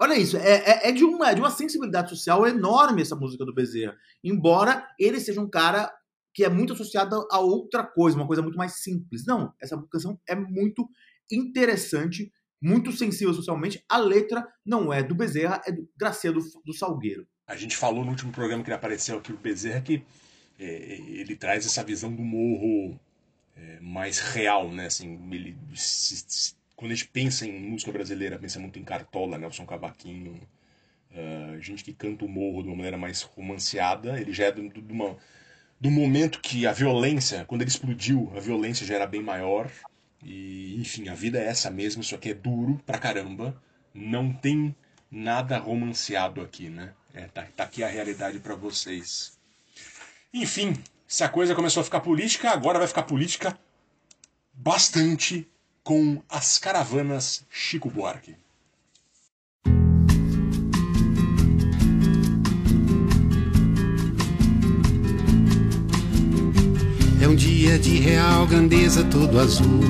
[0.00, 3.44] Olha isso, é, é, é, de uma, é de uma sensibilidade social enorme essa música
[3.44, 3.94] do Bezerra.
[4.24, 5.92] Embora ele seja um cara
[6.32, 9.26] que é muito associado a outra coisa, uma coisa muito mais simples.
[9.26, 10.88] Não, essa canção é muito
[11.30, 13.84] interessante, muito sensível socialmente.
[13.86, 17.26] A letra não é do Bezerra, é do Gracia do, do Salgueiro.
[17.46, 20.02] A gente falou no último programa que ele apareceu aqui, o Bezerra, que
[20.58, 22.98] é, ele traz essa visão do morro
[23.56, 24.86] é, mais real, né?
[24.86, 29.38] Assim, ele, se, se, quando a gente pensa em música brasileira, pensa muito em Cartola,
[29.38, 30.40] Nelson Cavaquinho,
[31.12, 34.20] uh, gente que canta o morro de uma maneira mais romanceada.
[34.20, 35.16] Ele já é do, do, uma,
[35.80, 39.70] do momento que a violência, quando ele explodiu, a violência já era bem maior.
[40.22, 43.60] E, enfim, a vida é essa mesmo, isso aqui é duro pra caramba.
[43.92, 44.74] Não tem
[45.10, 46.92] nada romanceado aqui, né?
[47.14, 49.38] É, tá, tá aqui a realidade para vocês.
[50.32, 50.74] Enfim,
[51.06, 53.56] se a coisa começou a ficar política, agora vai ficar política
[54.52, 55.48] bastante
[55.84, 58.34] com as caravanas Chico Buarque.
[67.22, 69.80] É um dia de real grandeza todo azul.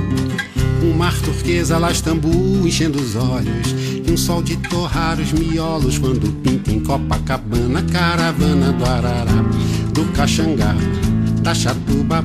[0.85, 6.33] Um mar turquesa lá Istambul enchendo os olhos um sol de torrar os miolos quando
[6.43, 9.45] pinta em Copacabana, caravana do Arará,
[9.93, 10.75] do Caxangá,
[11.43, 12.25] da Chatuba,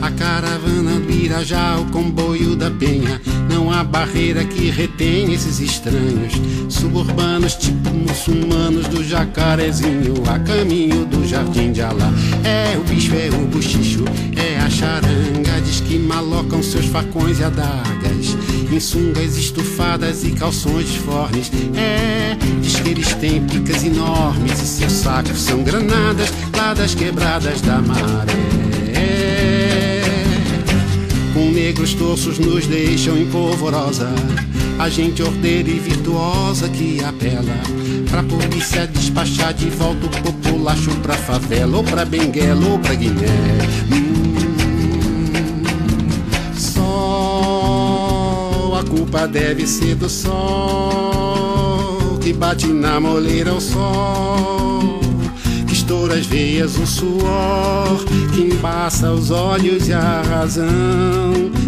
[0.00, 3.20] a caravana do Irajá, o comboio da penha.
[3.50, 6.34] Não há barreira que retém esses estranhos.
[6.68, 12.12] Suburbanos, tipo muçulmanos do jacarezinho, a caminho do jardim de Alá.
[12.44, 14.04] É o bicho, é o buchicho,
[14.36, 15.60] é a charanga.
[15.64, 18.36] Diz que malocam seus facões e adagas.
[18.70, 21.50] Em sungas estufadas e calções fornes.
[21.76, 27.60] É, diz que eles têm picas enormes e seus sacos são granadas lá das quebradas
[27.60, 28.32] da maré.
[31.32, 34.08] Com negros torços nos deixam em polvorosa.
[34.78, 37.54] A gente ordeira e virtuosa que apela
[38.10, 43.26] pra polícia despachar de volta o populacho pra favela, ou pra Benguela, ou pra Guiné.
[43.92, 44.37] Hum,
[49.08, 50.36] culpa deve ser do sol
[52.20, 55.00] que bate na moleira o sol
[55.66, 58.04] que estoura as veias o suor
[58.34, 60.68] que embaça os olhos e a razão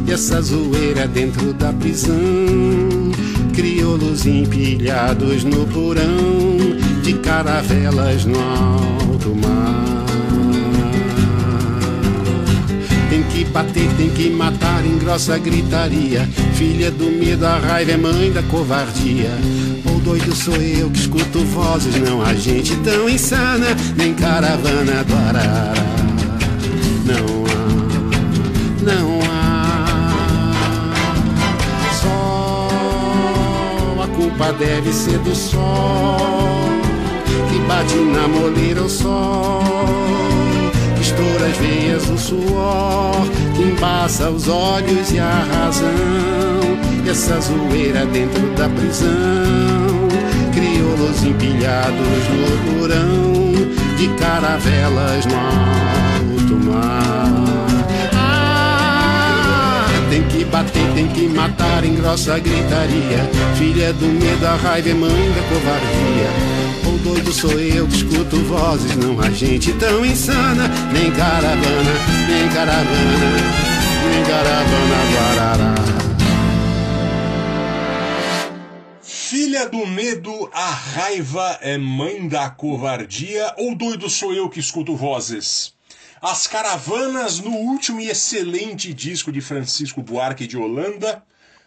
[0.07, 2.15] e essa zoeira dentro da prisão.
[3.55, 6.19] Crioulos empilhados no porão
[7.03, 9.90] de caravelas no alto mar
[13.31, 16.29] que bater, tem que matar em grossa gritaria.
[16.55, 19.31] Filha do medo, a raiva é mãe da covardia.
[19.87, 25.15] Ou doido sou eu que escuto vozes, não há gente tão insana, nem caravana do
[25.15, 25.75] Arara.
[27.07, 27.67] Não há,
[28.83, 29.51] não há.
[32.01, 32.69] Só
[34.03, 36.61] a culpa deve ser do sol
[37.51, 40.30] que bate na moleira o sol
[41.21, 45.91] as veias o suor, que embaça os olhos e a razão.
[47.09, 49.09] Essa zoeira dentro da prisão,
[50.53, 53.53] crioulos empilhados no porão,
[53.97, 57.45] de caravelas no alto mar.
[58.15, 63.29] Ah, tem que bater, tem que matar em grossa gritaria.
[63.57, 66.60] Filha do medo, a raiva é da covardia.
[66.91, 71.93] Ou doido sou eu que escuto vozes, não há gente tão insana, nem caravana,
[72.29, 73.31] nem caravana,
[74.11, 75.75] nem caravana guarará.
[79.01, 84.97] Filha do medo, a raiva é mãe da covardia, ou doido sou eu que escuto
[84.97, 85.73] vozes?
[86.21, 91.23] As Caravanas, no último e excelente disco de Francisco Buarque de Holanda.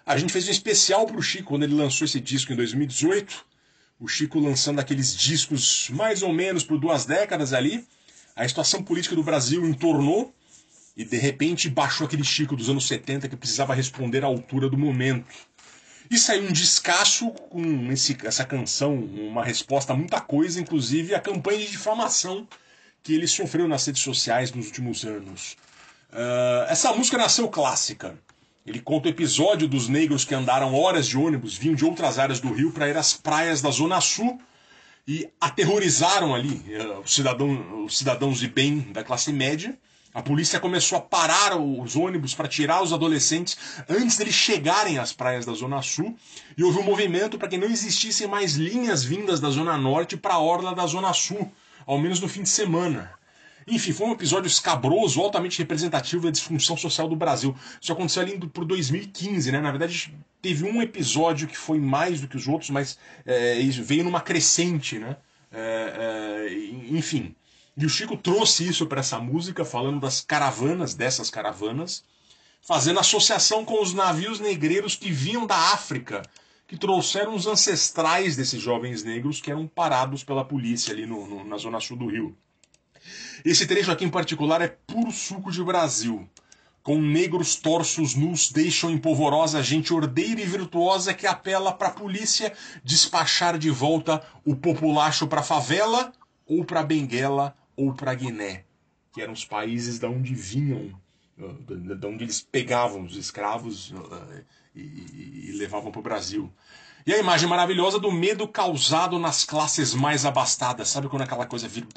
[0.05, 3.52] A gente fez um especial pro Chico quando ele lançou esse disco em 2018
[4.03, 7.87] o Chico lançando aqueles discos mais ou menos por duas décadas ali.
[8.35, 10.33] A situação política do Brasil entornou
[10.97, 14.77] e de repente baixou aquele Chico dos anos 70 que precisava responder à altura do
[14.77, 15.33] momento.
[16.11, 21.19] E saiu um descasso com esse, essa canção, uma resposta a muita coisa, inclusive a
[21.21, 22.45] campanha de difamação
[23.01, 25.55] que ele sofreu nas redes sociais nos últimos anos.
[26.11, 28.19] Uh, essa música nasceu clássica.
[28.65, 32.39] Ele conta o episódio dos negros que andaram horas de ônibus, vinham de outras áreas
[32.39, 34.39] do Rio para ir às praias da Zona Sul
[35.05, 39.77] e aterrorizaram ali uh, os, cidadão, os cidadãos de bem da classe média.
[40.13, 43.57] A polícia começou a parar os ônibus para tirar os adolescentes
[43.89, 46.15] antes deles chegarem às praias da Zona Sul
[46.55, 50.35] e houve um movimento para que não existissem mais linhas vindas da Zona Norte para
[50.35, 51.51] a orla da Zona Sul,
[51.85, 53.11] ao menos no fim de semana.
[53.67, 57.55] Enfim, foi um episódio escabroso, altamente representativo da disfunção social do Brasil.
[57.81, 59.61] Isso aconteceu ali por 2015, né?
[59.61, 64.03] Na verdade, teve um episódio que foi mais do que os outros, mas é, veio
[64.03, 65.17] numa crescente, né?
[65.51, 66.53] É, é,
[66.91, 67.35] enfim.
[67.75, 72.03] E o Chico trouxe isso para essa música, falando das caravanas, dessas caravanas,
[72.61, 76.21] fazendo associação com os navios negreiros que vinham da África,
[76.67, 81.43] que trouxeram os ancestrais desses jovens negros que eram parados pela polícia ali no, no,
[81.43, 82.35] na zona sul do Rio.
[83.43, 86.27] Esse trecho aqui em particular é puro suco de Brasil.
[86.81, 91.93] Com negros torsos nus deixam em polvorosa gente ordeira e virtuosa que apela para a
[91.93, 96.11] polícia despachar de volta o populacho para favela
[96.45, 98.65] ou para Benguela ou para Guiné,
[99.13, 100.91] que eram os países da onde vinham,
[101.97, 103.93] da onde eles pegavam os escravos
[104.75, 106.51] e, e, e levavam para o Brasil.
[107.05, 110.87] E a imagem maravilhosa do medo causado nas classes mais abastadas.
[110.87, 111.87] Sabe quando aquela coisa vira,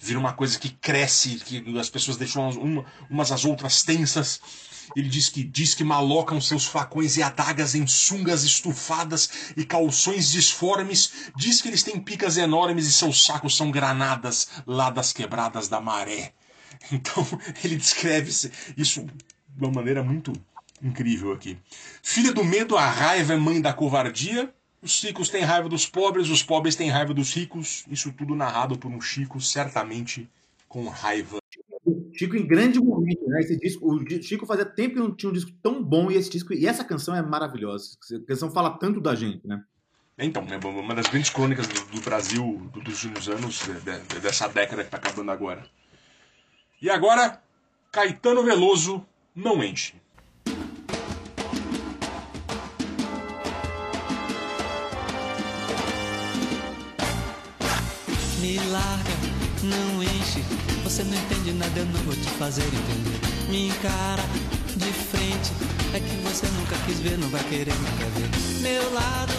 [0.00, 4.40] vira uma coisa que cresce, que as pessoas deixam uma, umas às outras tensas?
[4.94, 10.30] Ele diz que diz que malocam seus facões e adagas em sungas estufadas e calções
[10.30, 11.30] disformes.
[11.36, 15.80] Diz que eles têm picas enormes e seus sacos são granadas lá das quebradas da
[15.80, 16.32] maré.
[16.92, 17.26] Então
[17.64, 18.30] ele descreve
[18.76, 20.32] isso de uma maneira muito
[20.82, 21.58] incrível aqui.
[22.02, 24.52] Filha do medo, a raiva é mãe da covardia.
[24.82, 27.84] Os ricos têm raiva dos pobres, os pobres têm raiva dos ricos.
[27.90, 30.28] Isso tudo narrado por um Chico, certamente
[30.68, 31.38] com raiva.
[32.12, 33.40] Chico em grande momento, né?
[33.40, 36.30] Esse disco, o Chico fazia tempo que não tinha um disco tão bom e esse
[36.30, 37.96] disco e essa canção é maravilhosa.
[38.02, 39.62] Essa canção fala tanto da gente, né?
[40.18, 44.48] Então, é uma das grandes crônicas do, Brasil do- dos últimos anos, de- de- dessa
[44.48, 45.66] década que tá acabando agora.
[46.80, 47.42] E agora,
[47.92, 49.04] Caetano Veloso
[49.34, 49.94] não enche.
[58.46, 59.10] Me larga,
[59.64, 60.40] não enche.
[60.84, 63.18] Você não entende nada, eu não vou te fazer entender.
[63.50, 64.22] Me encara
[64.76, 65.50] de frente.
[65.92, 68.30] É que você nunca quis ver, não vai querer nunca ver.
[68.60, 69.32] Meu lado,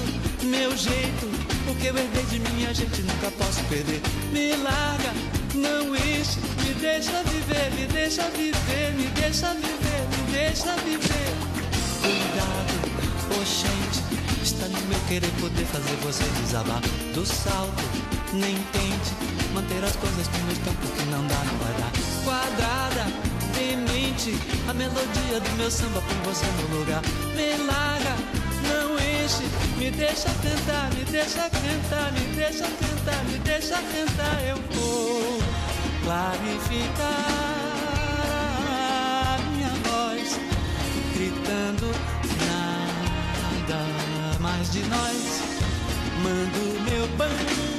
[0.43, 1.26] meu jeito.
[1.72, 4.01] O que eu herdei de minha gente nunca posso perder.
[4.34, 5.14] Me larga,
[5.55, 6.38] não enche.
[6.66, 11.34] Me deixa viver, me deixa viver, me deixa viver, me deixa viver.
[12.01, 14.03] Cuidado, oxente.
[14.43, 16.82] Está no meu querer poder fazer você desabar
[17.14, 18.07] do salto.
[18.34, 21.91] Nem tente manter as coisas como estão, porque não dá, não vai dar.
[22.23, 23.05] Quadrada,
[23.55, 24.38] demente,
[24.69, 27.01] a melodia do meu samba põe você no lugar.
[27.36, 28.15] Me larga,
[28.67, 29.43] não enche,
[29.78, 34.43] me deixa cantar, me deixa cantar, me deixa cantar, me deixa cantar.
[34.45, 35.39] Eu vou
[36.03, 37.07] clarificar
[38.75, 40.39] a minha voz,
[41.15, 41.95] gritando
[42.45, 45.41] nada mais de nós.
[46.23, 47.76] Mando meu bando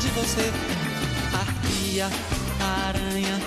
[0.00, 0.52] de você.
[1.32, 2.10] Arpia,
[2.60, 3.40] aranha,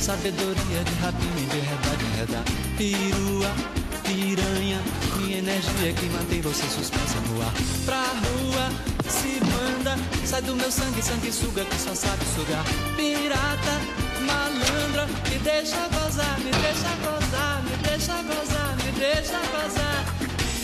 [0.00, 2.44] sabedoria de rapina, de enredar, de enredar.
[2.76, 4.80] Perua, piranha,
[5.18, 7.52] minha energia que mantém você suspensa no ar.
[7.84, 8.70] Pra rua,
[9.08, 12.64] se manda, sai do meu sangue, sangue suga que só sabe sugar.
[12.96, 13.80] Pirata,
[14.26, 20.04] malandra, me deixa gozar, me deixa gozar, me deixa gozar, me deixa gozar.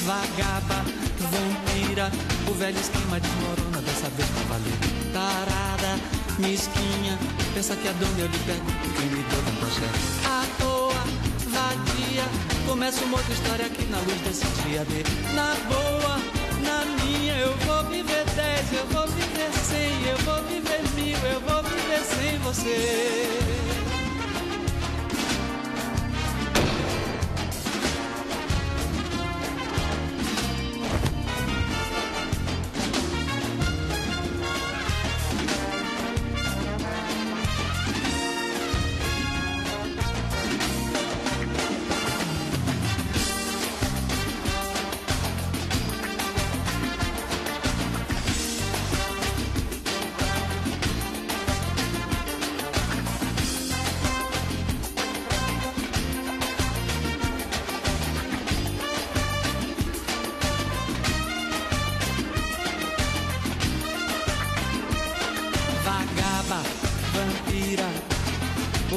[0.04, 0.84] Vagaba,
[1.30, 2.10] vampira,
[2.48, 4.91] o velho esquema desmorona dessa vez pra valer.
[5.12, 6.00] Tarada,
[6.38, 7.18] mesquinha,
[7.52, 8.64] pensa que a dona eu lhe pego
[8.96, 10.26] quem me deu tanta chefe.
[10.26, 11.04] À toa,
[11.48, 12.24] vadia,
[12.66, 15.04] começa uma outra história aqui na luz desse dia D.
[15.34, 16.16] Na boa,
[16.62, 21.40] na minha, eu vou viver dez, eu vou viver cem, eu vou viver mil, eu
[21.40, 23.81] vou viver sem você.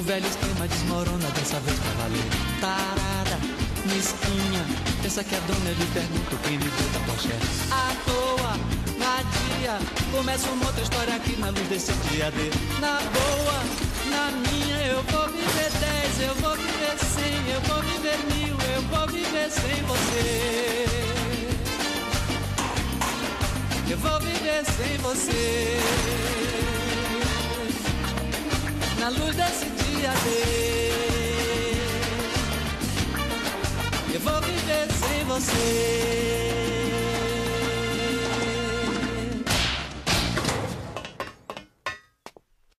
[0.06, 2.26] Velho esquema desmorona dessa vez pra valer.
[2.62, 3.40] Tarada,
[3.86, 4.64] mesquinha,
[5.02, 7.34] pensa que a dona lhe pergunta quem lhe deu da poché.
[7.72, 8.54] À toa,
[9.00, 9.80] vadia,
[10.12, 12.52] começa uma outra história aqui na luz desse dia D.
[12.80, 13.64] Na boa,
[14.12, 18.82] na minha, eu vou viver dez, eu vou viver cem, eu vou viver mil, eu
[18.84, 20.86] vou viver sem você.
[23.90, 25.80] Eu vou viver sem você.
[29.00, 29.75] Na luz desse
[30.14, 30.30] D.
[34.14, 35.96] Eu vou viver sem você.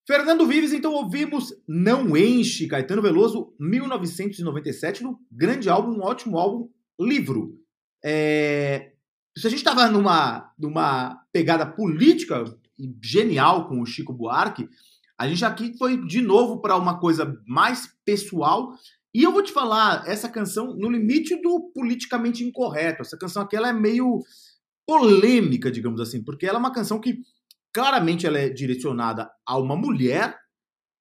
[0.07, 6.69] Fernando Vives, então ouvimos Não Enche, Caetano Veloso, 1997, no grande álbum, um ótimo álbum,
[6.99, 7.59] Livro.
[8.05, 8.93] É,
[9.37, 12.45] Se a gente estava numa, numa pegada política
[13.03, 14.69] genial com o Chico Buarque,
[15.19, 18.75] a gente aqui foi de novo para uma coisa mais pessoal.
[19.15, 23.01] E eu vou te falar, essa canção, no limite do politicamente incorreto.
[23.01, 24.21] Essa canção aqui ela é meio
[24.87, 27.23] polêmica, digamos assim, porque ela é uma canção que
[27.73, 30.39] claramente ela é direcionada a uma mulher,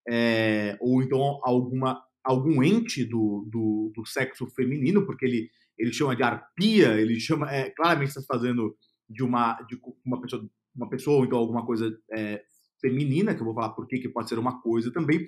[0.08, 5.92] é, ou então a alguma, algum ente do, do, do sexo feminino, porque ele, ele
[5.92, 7.52] chama de arpia, ele chama.
[7.52, 8.76] É, claramente está fazendo
[9.10, 12.42] de uma, de uma, pessoa, uma pessoa, ou então alguma coisa é,
[12.86, 15.28] feminina, que eu vou falar por que pode ser uma coisa também.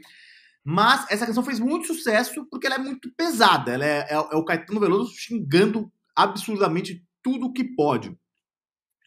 [0.64, 3.72] Mas essa canção fez muito sucesso porque ela é muito pesada.
[3.72, 8.18] Ela é, é, é o Caetano Veloso xingando absurdamente tudo que pode.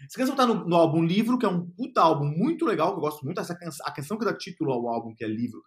[0.06, 2.98] Essa canção tá no, no, álbum Livro, que é um puta álbum muito legal, que
[2.98, 3.40] eu gosto muito.
[3.40, 5.62] Essa canção, a canção que dá título ao álbum, que é Livro,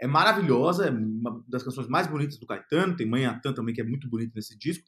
[0.00, 2.96] é maravilhosa, é uma das canções mais bonitas do Caetano.
[2.96, 4.84] Tem Mãe Atan também, que é muito bonito nesse disco.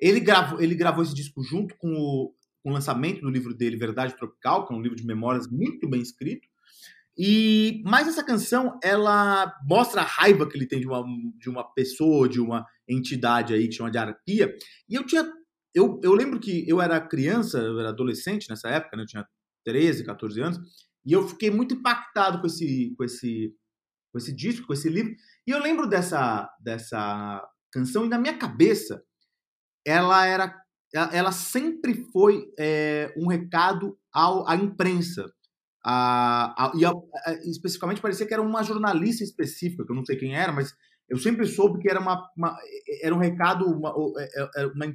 [0.00, 3.76] Ele gravou, ele gravou esse disco junto com o, com o lançamento do livro dele,
[3.76, 6.48] Verdade Tropical, que é um livro de memórias muito bem escrito.
[7.18, 11.04] E mas essa canção ela mostra a raiva que ele tem de uma,
[11.36, 14.54] de uma pessoa, de uma entidade aí que chama de arpia.
[14.88, 15.28] E eu tinha
[15.74, 19.02] eu, eu lembro que eu era criança, eu era adolescente nessa época, né?
[19.02, 19.26] Eu tinha
[19.64, 20.58] 13, 14 anos,
[21.04, 23.52] e eu fiquei muito impactado com esse com esse
[24.12, 25.12] com esse disco, com esse livro.
[25.46, 29.02] E eu lembro dessa dessa canção e na minha cabeça
[29.84, 30.54] ela era
[31.12, 35.30] ela sempre foi é, um recado ao, à imprensa
[35.84, 36.92] a, a, e a,
[37.44, 40.74] especificamente parecia que era uma jornalista específica, que eu não sei quem era, mas
[41.08, 42.56] eu sempre soube que era uma, uma
[43.02, 44.86] era um recado, uma, é, é, uma,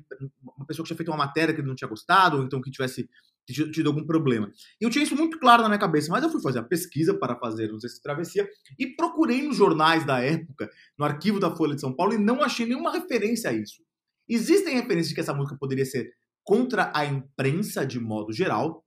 [0.57, 2.69] uma, pessoa que tinha feito uma matéria que ele não tinha gostado, ou então que
[2.69, 3.09] tivesse
[3.47, 4.51] tido, tido algum problema.
[4.79, 7.17] E eu tinha isso muito claro na minha cabeça, mas eu fui fazer a pesquisa
[7.17, 11.81] para fazer essa travessia e procurei nos jornais da época, no arquivo da Folha de
[11.81, 13.81] São Paulo, e não achei nenhuma referência a isso.
[14.29, 16.11] Existem referências de que essa música poderia ser
[16.43, 18.82] contra a imprensa de modo geral,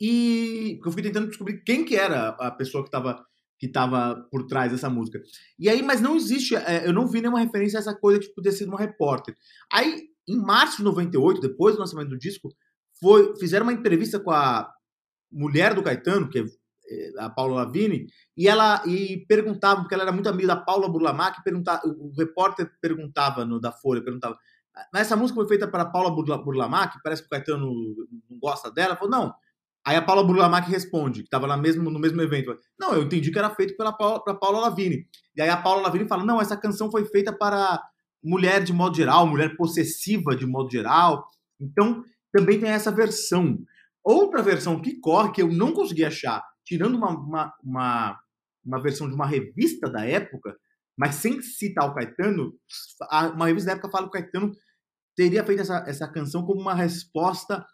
[0.00, 3.24] e eu fui tentando descobrir quem que era a pessoa que estava
[3.58, 5.20] que estava por trás dessa música.
[5.58, 8.32] E aí, mas não existe, é, eu não vi nenhuma referência a essa coisa de
[8.32, 9.34] poder ser uma repórter.
[9.72, 12.50] Aí, em março de 98, depois do lançamento do disco,
[13.00, 14.70] foi, fizeram uma entrevista com a
[15.30, 20.04] mulher do Caetano, que é, é a Paula Lavini, e ela e perguntava, porque ela
[20.04, 24.38] era muito amiga da Paula Burlamac, perguntava, o repórter perguntava no da Folha, perguntava,
[24.92, 27.74] mas essa música foi feita para a Paula Burlamac, parece que o Caetano
[28.30, 29.34] não gosta dela, falou, não,
[29.88, 32.54] Aí a Paula Burlamac responde, que estava no mesmo evento.
[32.78, 35.06] Não, eu entendi que era feito pela Paula, Paula Lavini.
[35.34, 37.82] E aí a Paula Lavini fala: não, essa canção foi feita para
[38.22, 41.26] mulher de modo geral, mulher possessiva de modo geral.
[41.58, 43.58] Então, também tem essa versão.
[44.04, 48.20] Outra versão que corre, que eu não consegui achar, tirando uma, uma, uma,
[48.66, 50.54] uma versão de uma revista da época,
[50.98, 52.52] mas sem citar o Caetano,
[53.34, 54.52] uma revista da época fala que o Caetano
[55.16, 57.64] teria feito essa, essa canção como uma resposta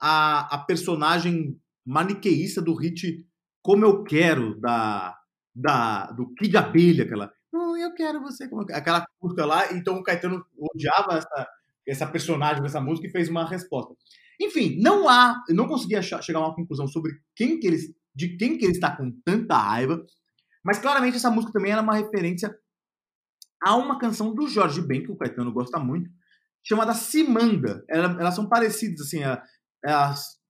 [0.00, 3.26] a, a personagem maniqueísta do hit
[3.62, 5.16] Como Eu Quero, da,
[5.54, 7.32] da, do Kid Abelha, aquela.
[7.52, 8.78] Oh, eu quero você como eu quero.
[8.78, 11.48] Aquela música lá, então o Caetano odiava essa,
[11.86, 13.94] essa personagem dessa música e fez uma resposta.
[14.40, 17.92] Enfim, não há, eu não consegui achar, chegar a uma conclusão sobre quem que eles,
[18.14, 20.04] de quem que ele está com tanta raiva,
[20.64, 22.54] mas claramente essa música também era uma referência
[23.60, 26.08] a uma canção do Jorge Ben, que o Caetano gosta muito,
[26.62, 27.84] chamada Simanda.
[27.88, 29.20] Elas, elas são parecidas, assim,
[29.84, 29.92] é,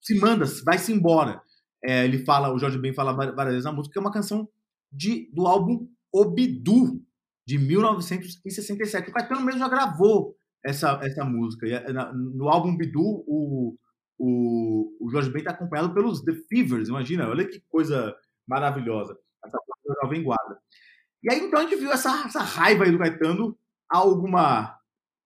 [0.00, 1.40] se manda, vai-se embora.
[1.84, 4.48] É, ele fala, o Jorge Ben fala várias vezes na música, que é uma canção
[4.92, 7.00] de, do álbum Obidu,
[7.46, 9.10] de 1967.
[9.10, 11.66] O Caetano mesmo já gravou essa, essa música.
[11.66, 13.76] E, é, no álbum Bidu, o,
[14.18, 18.14] o, o Jorge Ben está acompanhado pelos The Fevers, imagina, olha que coisa
[18.46, 19.16] maravilhosa.
[19.44, 20.58] Essa coisa jovem guarda.
[21.22, 23.56] E aí então a gente viu essa, essa raiva aí do Caetano
[23.90, 24.78] a alguma,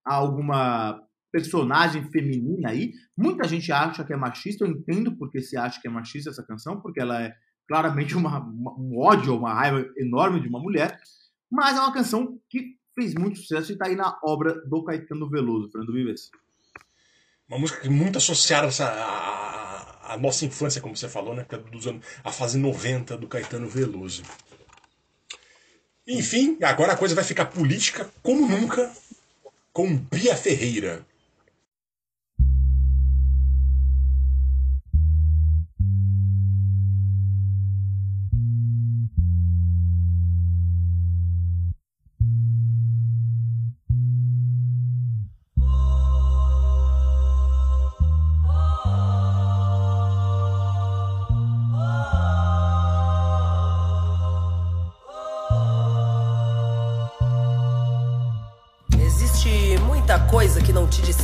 [0.05, 1.03] a alguma
[1.33, 2.93] personagem feminina aí.
[3.16, 6.45] Muita gente acha que é machista, eu entendo porque se acha que é machista essa
[6.45, 7.35] canção, porque ela é
[7.66, 11.01] claramente uma, uma, um ódio, uma raiva enorme de uma mulher,
[11.51, 15.28] mas é uma canção que fez muito sucesso e está aí na obra do Caetano
[15.28, 16.30] Veloso, Fernando Vives.
[17.49, 21.47] Uma música muito associada à, à nossa infância, como você falou, né?
[21.49, 24.22] É dos anos, a fase 90 do Caetano Veloso.
[26.07, 28.93] Enfim, agora a coisa vai ficar política como nunca
[29.72, 31.07] com Bia Ferreira.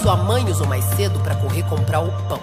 [0.00, 2.40] Sua mãe usou mais cedo para correr comprar o pão.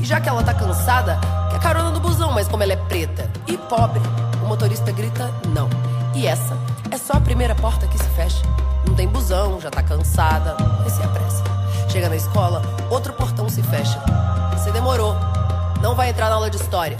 [0.00, 1.16] E já que ela tá cansada,
[1.48, 4.00] quer carona no busão, mas como ela é preta e pobre,
[4.42, 5.68] o motorista grita não.
[6.12, 6.56] E essa
[6.90, 8.42] é só a primeira porta que se fecha.
[8.84, 11.44] Não tem busão, já tá cansada, mas se apressa.
[11.88, 14.02] Chega na escola, outro portão se fecha.
[14.54, 15.14] Você demorou.
[15.80, 16.96] Não vai entrar na aula de história.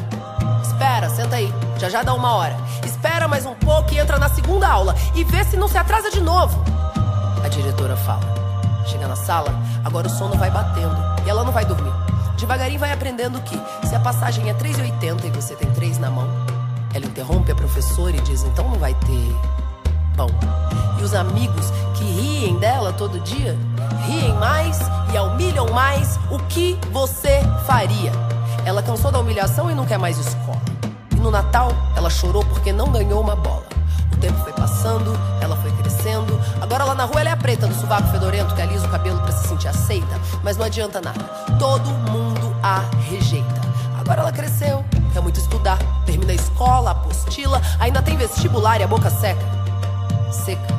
[0.62, 1.52] Espera, senta aí.
[1.76, 2.56] Já já dá uma hora.
[2.84, 4.94] Espera mais um pouco e entra na segunda aula.
[5.16, 6.62] E vê se não se atrasa de novo.
[7.44, 8.38] A diretora fala.
[8.88, 9.54] Chega na sala,
[9.84, 11.92] agora o sono vai batendo e ela não vai dormir.
[12.36, 16.28] Devagarinho vai aprendendo que se a passagem é 3,80 e você tem 3 na mão,
[16.94, 19.36] ela interrompe a professora e diz: então não vai ter
[20.16, 20.28] pão.
[20.98, 23.56] E os amigos que riem dela todo dia,
[24.06, 24.78] riem mais
[25.12, 28.12] e humilham mais, o que você faria?
[28.64, 30.60] Ela cansou da humilhação e não quer mais escola.
[31.12, 33.64] E no Natal, ela chorou porque não ganhou uma bola.
[34.12, 35.12] O tempo foi passando.
[36.68, 39.32] Agora lá na rua ela é preta do sovaco fedorento que alisa o cabelo pra
[39.32, 40.20] se sentir aceita.
[40.42, 41.24] Mas não adianta nada,
[41.58, 43.58] todo mundo a rejeita.
[43.98, 45.78] Agora ela cresceu, quer muito estudar.
[46.04, 49.40] Termina a escola, apostila, ainda tem vestibular e a boca seca.
[50.30, 50.74] Seca,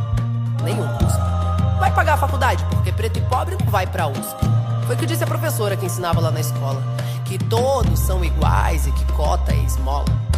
[0.64, 1.20] nenhum cuspe.
[1.80, 4.46] Vai pagar a faculdade, porque preto e pobre não vai pra USP.
[4.86, 6.84] Foi o que disse a professora que ensinava lá na escola.
[7.26, 10.29] Que todos são iguais e que cota é esmola.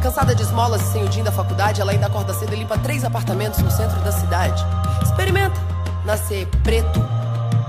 [0.00, 2.78] Cansada de esmolas e sem o din da faculdade, ela ainda acorda cedo e limpa
[2.78, 4.64] três apartamentos no centro da cidade.
[5.02, 5.60] Experimenta
[6.04, 7.00] nascer preto,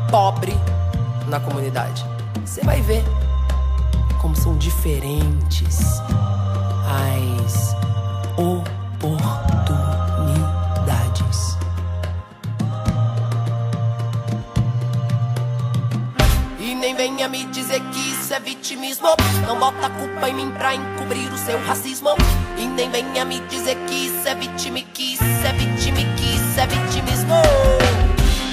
[0.10, 0.58] pobre
[1.28, 2.06] na comunidade.
[2.46, 3.04] Você vai ver
[4.22, 6.02] como são diferentes
[6.88, 7.76] as
[8.38, 9.83] oportunidades.
[17.04, 19.10] Venha me dizer que isso é vitimismo.
[19.45, 22.12] Não bota a culpa em mim pra encobrir o seu racismo.
[22.58, 26.60] E nem venha me dizer que isso é vitime, que isso é vitime, que isso
[26.62, 27.36] é vitimismo.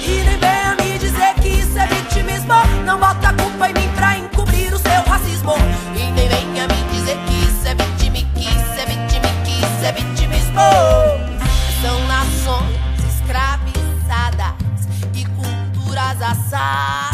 [0.03, 2.53] E nem venha me dizer que isso é vitimismo.
[2.85, 5.53] Não bota a culpa em mim pra encobrir o seu racismo.
[5.95, 9.85] E nem venha me dizer que isso é vitime, que isso é vitime, que isso
[9.85, 10.61] é vitimismo.
[11.81, 17.10] São nações escravizadas e culturas assassinadas.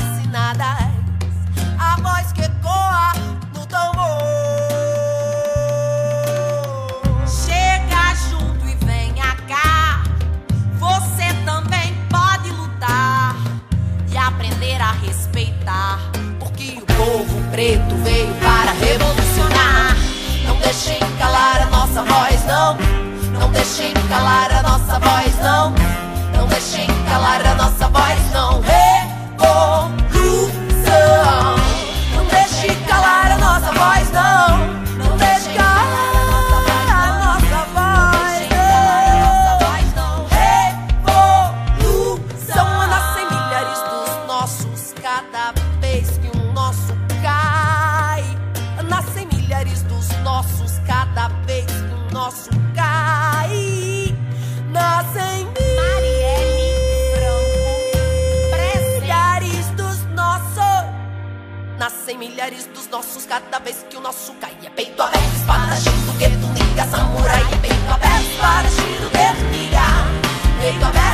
[17.58, 19.98] Preto veio para revolucionar.
[20.46, 22.78] Não deixem calar a nossa voz, não.
[23.40, 25.74] Não deixem calar a nossa voz, não.
[26.38, 26.87] Não deixem
[62.38, 64.56] milhares dos nossos cada vez que o nosso cai.
[64.64, 67.42] É peito aberto, espadachim do gueto, liga, samurai.
[67.42, 69.82] É peito aberto, espadachim do gueto, liga.
[70.62, 71.07] Peito aberto,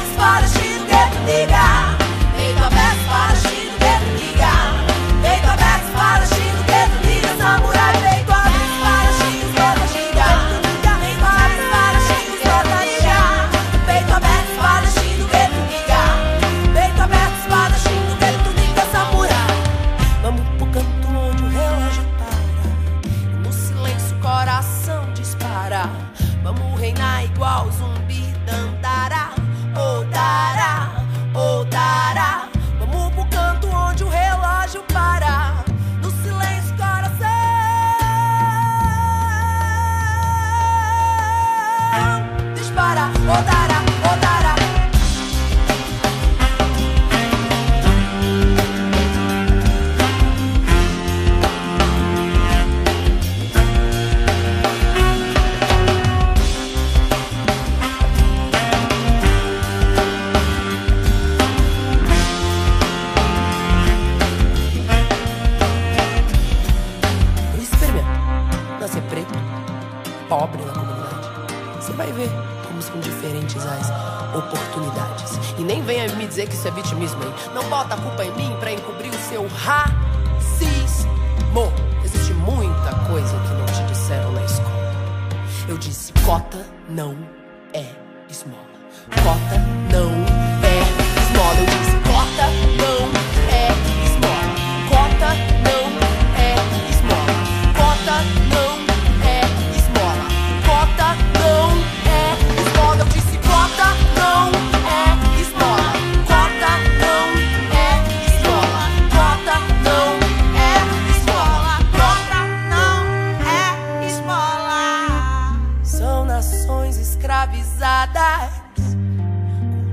[117.54, 118.64] escravizadas,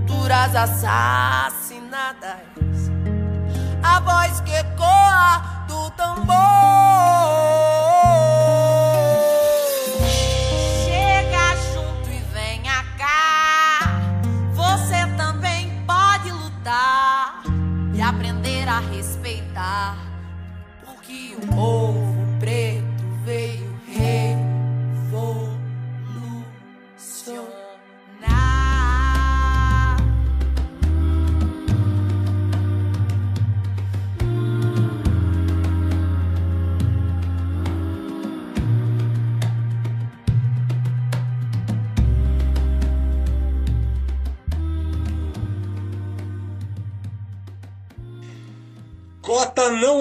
[0.06, 2.40] culturas assassinadas.
[3.82, 7.79] A voz que ecoa do tambor.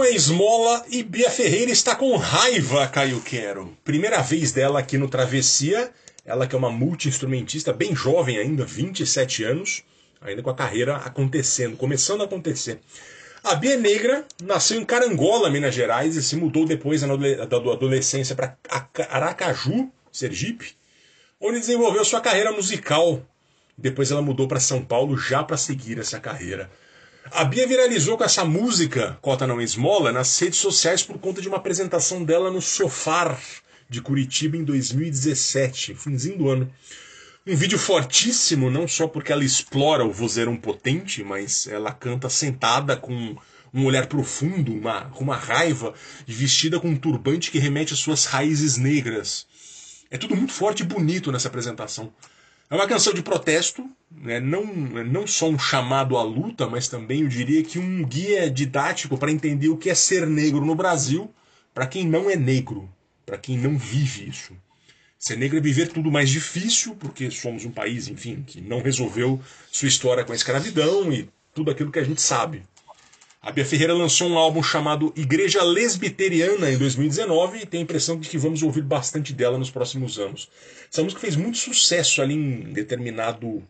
[0.10, 3.78] É esmola e Bia Ferreira está com raiva, Caio Quero.
[3.84, 5.91] Primeira vez dela aqui no Travessia.
[6.26, 9.84] Ela que é uma multi-instrumentista bem jovem ainda, 27 anos,
[10.20, 12.80] ainda com a carreira acontecendo, começando a acontecer.
[13.43, 18.36] A Bia é negra, nasceu em Carangola, Minas Gerais, e se mudou depois da adolescência
[18.36, 18.57] para
[19.10, 20.76] Aracaju, Sergipe,
[21.39, 23.22] onde desenvolveu sua carreira musical.
[23.78, 26.70] Depois ela mudou para São Paulo já para seguir essa carreira.
[27.26, 31.47] A Bia viralizou com essa música, Cota Não Esmola, nas redes sociais por conta de
[31.47, 33.39] uma apresentação dela no Sofar
[33.88, 36.74] de Curitiba em 2017, finzinho do ano.
[37.45, 42.95] Um vídeo fortíssimo, não só porque ela explora o vozeirão potente, mas ela canta sentada
[42.97, 43.36] com
[43.74, 45.93] um olhar profundo, uma, uma raiva,
[46.26, 49.45] vestida com um turbante que remete às suas raízes negras.
[50.09, 52.11] É tudo muito forte e bonito nessa apresentação.
[52.70, 54.39] É uma canção de protesto, né?
[54.39, 59.17] não, não só um chamado à luta, mas também eu diria que um guia didático
[59.17, 61.34] para entender o que é ser negro no Brasil
[61.74, 62.88] para quem não é negro,
[63.26, 64.53] para quem não vive isso.
[65.17, 69.41] Ser negro é viver tudo mais difícil, porque somos um país, enfim, que não resolveu
[69.72, 72.63] sua história com a escravidão e tudo aquilo que a gente sabe.
[73.41, 78.19] A Bia Ferreira lançou um álbum chamado Igreja Lesbiteriana em 2019 e tem a impressão
[78.19, 80.49] de que vamos ouvir bastante dela nos próximos anos.
[80.91, 83.63] Essa música fez muito sucesso ali em determinado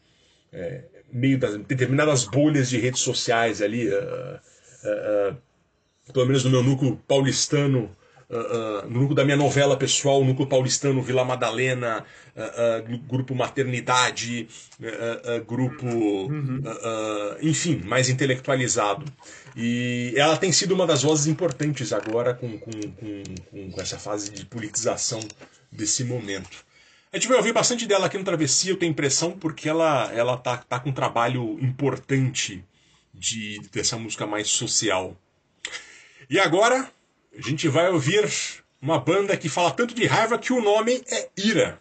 [0.52, 4.42] é, meio das determinadas bolhas de redes sociais ali, ah,
[4.84, 7.96] ah, ah, pelo menos no meu núcleo paulistano,
[8.32, 8.36] ah,
[8.84, 12.06] ah, no núcleo da minha novela pessoal, núcleo paulistano Vila Madalena,
[12.86, 14.48] gru- grupo Maternidade,
[14.84, 15.86] ah, ah, grupo,
[16.66, 19.06] ah, ah, enfim, mais intelectualizado.
[19.56, 23.98] E ela tem sido uma das vozes importantes agora com, com, com, com- com essa
[23.98, 25.20] fase de politização
[25.72, 26.66] desse momento.
[27.12, 30.38] A gente vai ouvir bastante dela aqui no Travessia, eu tenho impressão, porque ela, ela
[30.38, 32.64] tá, tá com um trabalho importante
[33.12, 35.18] de, dessa música mais social.
[36.30, 36.88] E agora,
[37.38, 38.30] a gente vai ouvir
[38.82, 41.80] uma banda que fala tanto de raiva que o nome é Ira.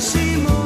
[0.00, 0.57] se.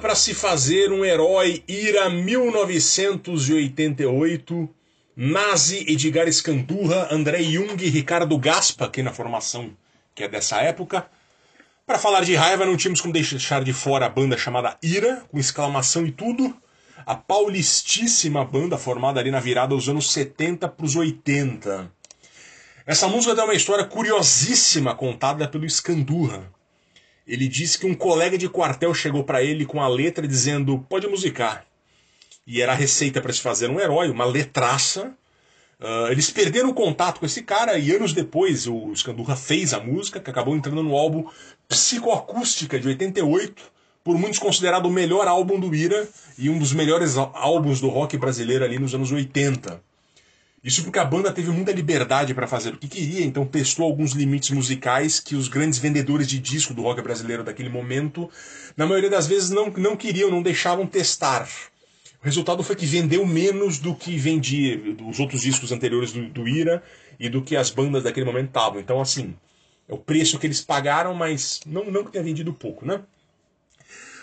[0.00, 4.68] Para se fazer um herói Ira 1988.
[5.16, 9.70] Nazi, Edgar Escandurra, André Jung e Ricardo Gaspa, aqui na formação
[10.14, 11.06] que é dessa época.
[11.86, 15.38] Para falar de raiva, não tínhamos como deixar de fora a banda chamada Ira, com
[15.38, 16.56] exclamação e tudo.
[17.04, 21.90] A paulistíssima banda formada ali na virada dos anos 70 para os 80.
[22.86, 26.53] Essa música tem uma história curiosíssima contada pelo Escandurra.
[27.26, 31.06] Ele disse que um colega de quartel chegou para ele com a letra dizendo: pode
[31.06, 31.66] musicar.
[32.46, 35.14] E era a receita para se fazer um herói, uma letraça.
[35.80, 39.80] Ah, eles perderam o contato com esse cara e anos depois o Escandurra fez a
[39.80, 41.26] música, que acabou entrando no álbum
[41.68, 43.62] Psicoacústica de 88,
[44.02, 46.08] por muitos considerado o melhor álbum do Ira
[46.38, 49.82] e um dos melhores álbuns do rock brasileiro ali nos anos 80.
[50.64, 54.12] Isso porque a banda teve muita liberdade para fazer o que queria, então testou alguns
[54.12, 58.30] limites musicais que os grandes vendedores de disco do rock brasileiro daquele momento,
[58.74, 61.46] na maioria das vezes, não, não queriam, não deixavam testar.
[62.22, 66.48] O resultado foi que vendeu menos do que vendia os outros discos anteriores do, do
[66.48, 66.82] Ira
[67.20, 68.80] e do que as bandas daquele momento estavam.
[68.80, 69.36] Então, assim,
[69.86, 73.02] é o preço que eles pagaram, mas não, não que tenha vendido pouco, né?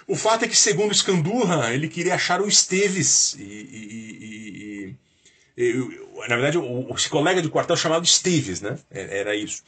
[0.08, 4.96] O fato é que, segundo Scandurra, ele queria achar o Esteves e- e-
[5.56, 8.78] e- e- na verdade, o, o colega de quartel chamado Esteves, né?
[8.90, 9.64] É- Era isso.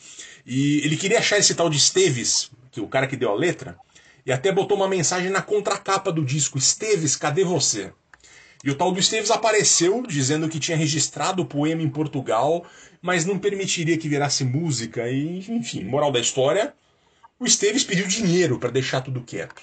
[0.46, 3.78] E ele queria achar esse tal de Esteves, que o cara que deu a letra,
[4.26, 7.92] e até botou uma mensagem na contracapa do disco: Esteves, cadê você?
[8.64, 12.66] E o tal do Esteves apareceu dizendo que tinha registrado o poema em Portugal,
[13.02, 15.10] mas não permitiria que virasse música.
[15.10, 16.74] E, enfim, moral da história:
[17.40, 19.62] o Esteves pediu dinheiro para deixar tudo quieto.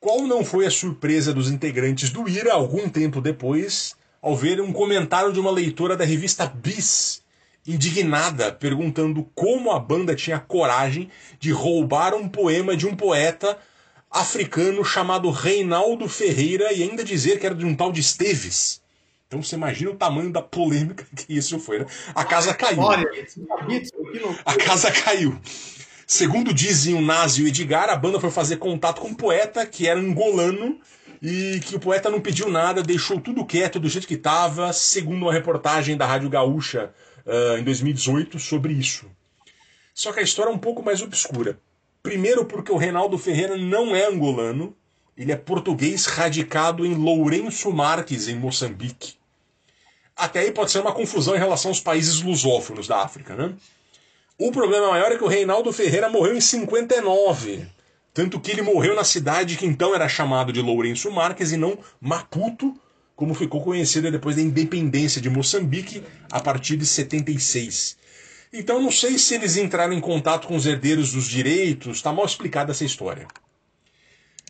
[0.00, 4.72] Qual não foi a surpresa dos integrantes do IRA algum tempo depois, ao ver um
[4.72, 7.22] comentário de uma leitora da revista Bis,
[7.66, 13.58] indignada, perguntando como a banda tinha coragem de roubar um poema de um poeta
[14.10, 18.80] africano chamado Reinaldo Ferreira e ainda dizer que era de um tal de Esteves.
[19.26, 21.86] Então você imagina o tamanho da polêmica que isso foi, né?
[22.14, 22.80] A casa caiu.
[22.80, 24.42] Loucura.
[24.44, 25.38] A casa caiu.
[26.06, 29.66] Segundo dizem o Nazi e o Edgar, a banda foi fazer contato com um poeta
[29.66, 30.80] que era angolano
[31.20, 35.22] e que o poeta não pediu nada, deixou tudo quieto do jeito que estava, segundo
[35.22, 36.92] uma reportagem da Rádio Gaúcha
[37.26, 39.06] ah, em 2018 sobre isso.
[39.94, 41.58] Só que a história é um pouco mais obscura.
[42.02, 44.74] Primeiro, porque o Reinaldo Ferreira não é angolano,
[45.16, 49.14] ele é português radicado em Lourenço Marques, em Moçambique.
[50.16, 53.54] Até aí pode ser uma confusão em relação aos países lusófonos da África, né?
[54.38, 57.66] O problema maior é que o Reinaldo Ferreira morreu em 59.
[58.18, 61.78] Tanto que ele morreu na cidade que então era chamado de Lourenço Marques e não
[62.00, 62.74] Maputo,
[63.14, 67.96] como ficou conhecida depois da independência de Moçambique a partir de 76.
[68.52, 72.26] Então não sei se eles entraram em contato com os herdeiros dos direitos, tá mal
[72.26, 73.28] explicada essa história.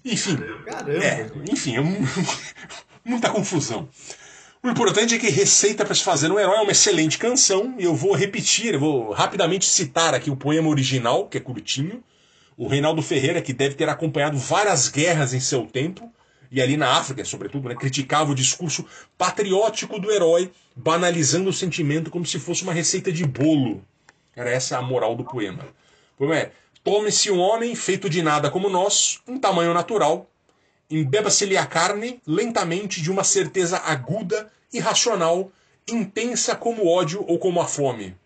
[0.03, 1.05] Enfim, Caramba.
[1.05, 2.07] é, enfim, é um-
[3.05, 3.87] muita confusão.
[4.63, 7.85] O importante é que Receita para se fazer um herói é uma excelente canção, e
[7.85, 12.03] eu vou repetir, eu vou rapidamente citar aqui o poema original, que é curtinho.
[12.59, 16.13] O Reinaldo Ferreira, que deve ter acompanhado várias guerras em seu tempo,
[16.51, 18.85] e ali na África, sobretudo, né, criticava o discurso
[19.17, 23.85] patriótico do herói, banalizando o sentimento como se fosse uma receita de bolo.
[24.35, 25.63] Era essa a moral do poema.
[26.15, 26.53] O poema é:
[26.83, 30.29] Tome-se um homem feito de nada como nós, um tamanho natural,
[30.91, 35.53] embeba-se-lhe a carne lentamente de uma certeza aguda, irracional,
[35.87, 38.17] intensa como o ódio ou como a fome.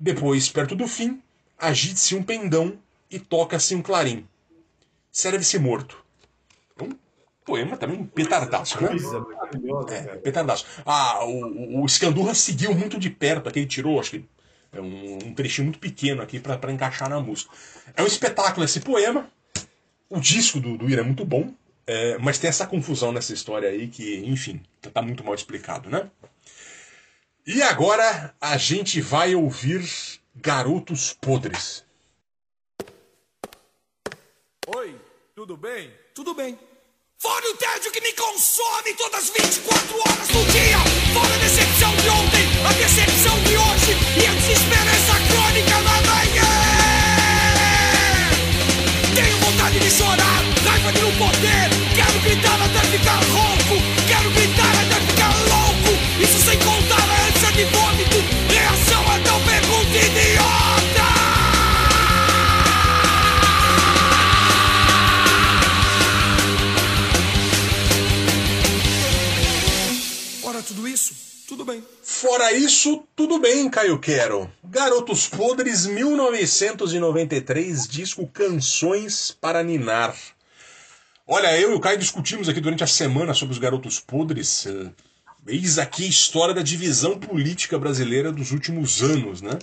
[0.00, 1.20] Depois, perto do fim,
[1.58, 2.78] agite-se um pendão
[3.10, 4.26] e toca-se um clarim.
[5.10, 6.04] Serve-se morto.
[6.80, 6.90] Um
[7.44, 8.90] poema também petardaço, né?
[9.90, 10.66] É, petardaço.
[10.84, 14.24] Ah, o, o- Escandurra seguiu muito de perto aqui, ele tirou, acho que
[14.72, 17.50] é um, um trechinho muito pequeno aqui pra encaixar na música.
[17.96, 19.30] É um espetáculo esse poema.
[20.10, 21.52] O disco do, do Ira é muito bom,
[21.86, 24.60] é, mas tem essa confusão nessa história aí que, enfim,
[24.92, 26.10] tá muito mal explicado, né?
[27.46, 29.88] E agora a gente vai ouvir
[30.34, 31.85] Garotos Podres.
[34.74, 34.96] Oi,
[35.32, 35.92] tudo bem?
[36.12, 36.58] Tudo bem.
[37.18, 40.78] Fora o tédio que me consome todas as 24 horas do dia.
[41.14, 46.50] Fora a decepção de ontem, a decepção de hoje e a desesperança crônica da manhã.
[49.14, 51.70] Tenho vontade de chorar, raiva de não poder.
[51.94, 53.78] Quero gritar até ficar rouco.
[54.08, 55.94] Quero gritar até ficar louco.
[56.20, 58.18] Isso sem contar a ânsia de vômito.
[58.50, 59.96] Reação a tal pergunta
[70.66, 71.14] tudo isso,
[71.48, 71.82] tudo bem.
[72.02, 74.50] Fora isso, tudo bem, Caio Quero.
[74.64, 80.14] Garotos Podres 1993, disco Canções para Ninar.
[81.26, 84.66] Olha, eu e o Caio discutimos aqui durante a semana sobre os Garotos Podres.
[85.46, 89.58] Eis aqui a história da divisão política brasileira dos últimos anos, né?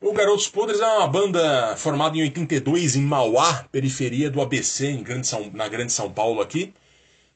[0.00, 5.26] O Garotos Podres é uma banda formada em 82 em Mauá, periferia do ABC, Grande
[5.26, 6.72] São- na Grande São Paulo aqui.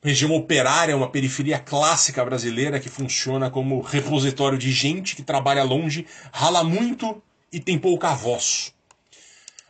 [0.04, 5.64] Região operária é uma periferia clássica brasileira que funciona como repositório de gente que trabalha
[5.64, 8.74] longe, rala muito e tem pouca voz.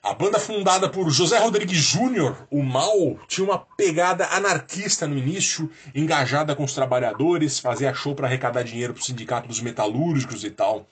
[0.02, 5.70] A banda fundada por José Rodrigues Júnior, o Mal, tinha uma pegada anarquista no início,
[5.94, 10.50] engajada com os trabalhadores, fazia show para arrecadar dinheiro para o sindicato dos metalúrgicos e
[10.50, 10.84] tal.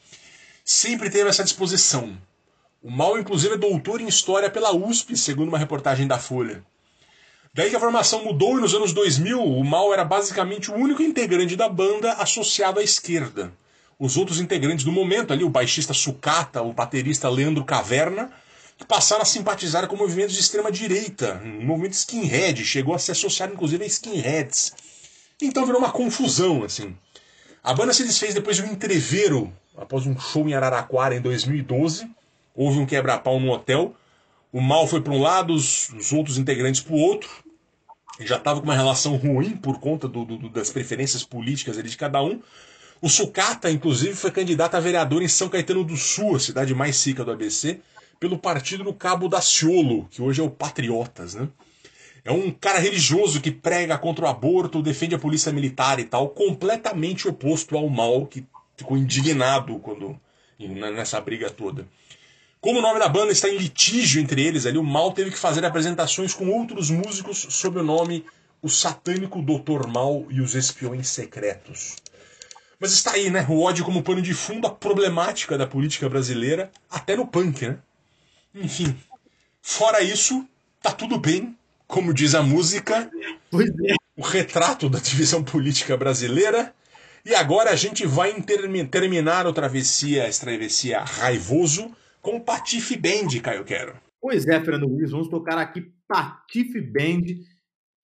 [0.65, 2.17] Sempre teve essa disposição.
[2.81, 6.65] O Mal, inclusive, é doutor em história pela USP, segundo uma reportagem da Folha.
[7.55, 11.03] Daí que a formação mudou e nos anos 2000 o Mal era basicamente o único
[11.03, 13.53] integrante da banda associado à esquerda.
[13.99, 18.33] Os outros integrantes do momento ali, o baixista Sucata, o baterista Leandro Caverna,
[18.89, 23.51] passaram a simpatizar com movimentos de extrema direita, um movimento skinhead, chegou a se associar
[23.53, 24.73] inclusive a skinheads.
[25.43, 26.97] Então virou uma confusão, assim.
[27.63, 32.11] A banda se desfez depois de um entreveiro, após um show em Araraquara em 2012.
[32.55, 33.95] Houve um quebra-pau no hotel.
[34.53, 37.29] O mal foi para um lado, os, os outros integrantes para o outro.
[38.21, 41.97] Já estava com uma relação ruim por conta do- do- das preferências políticas ali de
[41.97, 42.41] cada um.
[43.01, 47.05] O Sucata, inclusive, foi candidato a vereador em São Caetano do Sul, a cidade mais
[47.05, 47.81] rica do ABC,
[48.21, 51.49] pelo partido do Cabo Daciolo, que hoje é o Patriotas, né?
[52.25, 56.29] É um cara religioso que prega contra o aborto, defende a polícia militar e tal,
[56.29, 58.47] completamente oposto ao mal, que
[58.77, 60.17] ficou indignado quando
[60.95, 61.89] nessa briga toda.
[62.63, 65.37] Como o nome da banda está em litígio entre eles ali, o Mal teve que
[65.37, 68.25] fazer apresentações com outros músicos sob o nome
[68.63, 71.97] O Satânico Doutor Mal e os Espiões Secretos.
[72.79, 73.45] Mas está aí, né?
[73.49, 77.79] O ódio como pano de fundo, a problemática da política brasileira, até no punk, né?
[78.55, 78.97] Enfim.
[79.61, 80.47] Fora isso,
[80.81, 81.59] tá tudo bem.
[81.89, 83.11] Como diz a música,
[84.17, 86.73] o retrato da divisão política brasileira.
[87.25, 88.33] E agora a gente vai
[88.89, 91.91] terminar o Travessia, essa travessia raivoso,
[92.23, 94.01] com Patife Band, Caio Quero.
[94.21, 97.25] Pois é, Fernando Luiz, vamos tocar aqui Patife Band,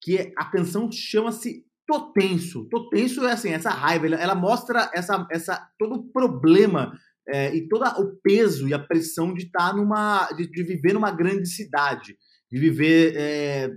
[0.03, 2.69] que é- a canção chama-se Tô Tenso.
[2.69, 6.93] Tô Tenso é assim, essa raiva, ela, ela mostra essa, essa, todo o problema
[7.27, 10.29] é, e todo o peso e a pressão de estar numa.
[10.37, 12.17] de, de viver numa grande cidade,
[12.51, 13.15] de viver.
[13.17, 13.71] é,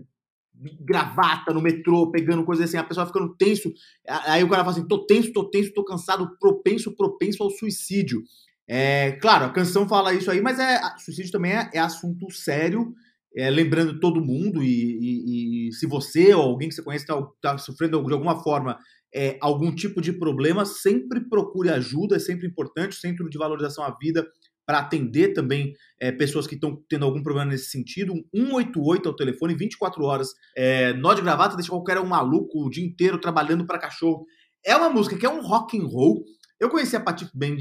[0.80, 3.72] gravata no metrô, pegando coisas assim, a pessoa ficando tenso.
[4.08, 8.22] Aí o cara fala assim: tô tenso, tô tenso, tô cansado, propenso, propenso ao suicídio.
[8.70, 12.94] É, claro, a canção fala isso aí, mas é, suicídio também é, é assunto sério,
[13.36, 17.58] é, lembrando todo mundo, e, e- e se você ou alguém que você conhece está
[17.58, 18.78] sofrendo de alguma forma
[19.14, 23.84] é, algum tipo de problema, sempre procure ajuda, é sempre importante, o Centro de Valorização
[23.84, 24.26] à Vida,
[24.66, 28.14] para atender também é, pessoas que estão tendo algum problema nesse sentido.
[28.34, 30.30] 188 é o telefone, 24 horas.
[30.56, 34.26] É, nó de gravata deixa qualquer um maluco o dia inteiro trabalhando para cachorro.
[34.66, 36.24] É uma música que é um rock and roll.
[36.60, 37.58] Eu conheci a Patife Band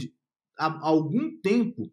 [0.60, 1.90] há algum tempo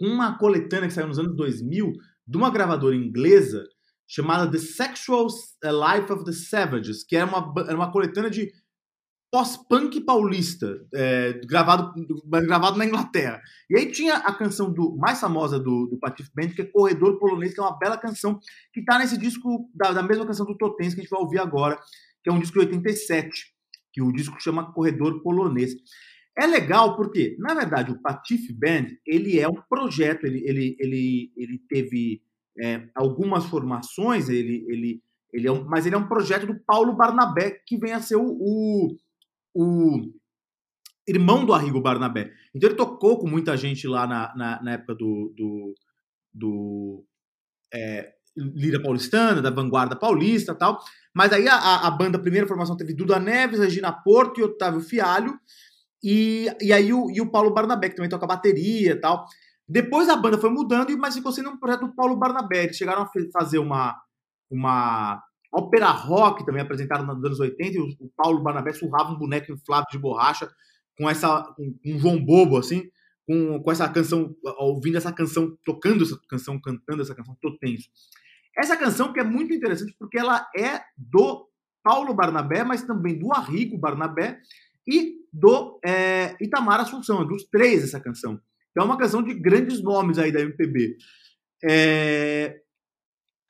[0.00, 1.92] uma coletânea que saiu nos anos 2000
[2.26, 3.64] de uma gravadora inglesa
[4.06, 5.26] chamada The Sexual
[5.62, 8.52] Life of the Savages, que era uma, era uma coletânea de
[9.30, 11.92] pós-punk paulista, é, gravado,
[12.46, 13.40] gravado na Inglaterra.
[13.68, 17.18] E aí tinha a canção do mais famosa do, do Patife Band, que é Corredor
[17.18, 18.38] Polonês, que é uma bela canção,
[18.72, 21.40] que tá nesse disco, da, da mesma canção do Totens, que a gente vai ouvir
[21.40, 21.76] agora,
[22.22, 23.52] que é um disco de 87,
[23.92, 25.72] que o disco chama Corredor Polonês.
[26.36, 31.32] É legal porque, na verdade, o Patife Band, ele é um projeto, ele, ele, ele,
[31.36, 32.22] ele teve
[32.60, 35.02] é, algumas formações, ele, ele,
[35.32, 38.16] ele é um, mas ele é um projeto do Paulo Barnabé, que vem a ser
[38.16, 38.96] o, o,
[39.54, 40.12] o
[41.06, 42.32] irmão do Arrigo Barnabé.
[42.54, 45.74] Então ele tocou com muita gente lá na, na, na época do, do,
[46.32, 47.04] do
[47.72, 50.82] é, Lira Paulistana, da Vanguarda Paulista tal.
[51.14, 54.44] Mas aí a, a- a banda, a primeira formação, teve Duda Neves, Regina Porto e
[54.44, 55.38] Otávio Fialho.
[56.04, 59.24] E, e aí o, e o Paulo Barnabé, que também toca bateria e tal.
[59.66, 62.64] Depois a banda foi mudando, mas ficou sendo um projeto do Paulo Barnabé.
[62.64, 63.98] Eles chegaram a fazer uma,
[64.50, 69.18] uma ópera rock também apresentada nos anos 80, e o, o Paulo Barnabé surrava um
[69.18, 70.50] boneco inflável de borracha
[70.98, 72.86] com essa com um João Bobo, assim,
[73.26, 77.88] com, com essa canção, ouvindo essa canção, tocando essa canção, cantando essa canção, tô tenso.
[78.56, 81.48] Essa canção que é muito interessante porque ela é do
[81.82, 84.38] Paulo Barnabé, mas também do Arrigo Barnabé
[84.86, 88.40] e do é, Itamar Assunção, é dos três essa canção.
[88.70, 90.96] Então é uma canção de grandes nomes aí da MPB.
[91.64, 92.60] É,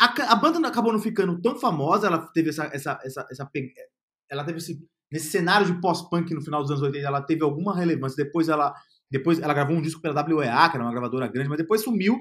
[0.00, 3.50] a, a banda acabou não ficando tão famosa, ela teve essa, essa, essa, essa
[4.30, 4.82] ela teve esse,
[5.12, 8.24] nesse cenário de pós-punk no final dos anos 80, ela teve alguma relevância.
[8.24, 8.74] Depois ela,
[9.10, 12.18] depois ela gravou um disco pela WEA, que era uma gravadora grande, mas depois sumiu.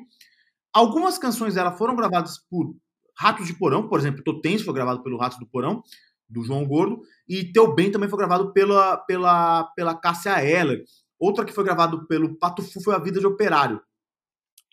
[0.74, 2.76] Algumas canções dela foram gravadas por
[3.18, 5.84] Ratos de Porão, por exemplo, Totense foi gravado pelo Ratos do Porão,
[6.30, 10.84] do João Gordo, e Teu Bem também foi gravado pela, pela, pela Cássia Eller.
[11.20, 13.82] Outra que foi gravado pelo Pato Fu foi A Vida de Operário.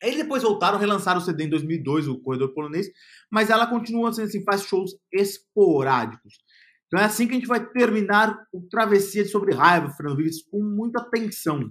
[0.03, 2.89] Eles depois voltaram, relançaram o CD em 2002, o Corredor Polonês,
[3.31, 6.39] mas ela continua sendo assim, faz shows esporádicos.
[6.87, 10.61] Então é assim que a gente vai terminar o Travessia Sobre Raiva, Fernando Vives, com
[10.63, 11.71] muita atenção.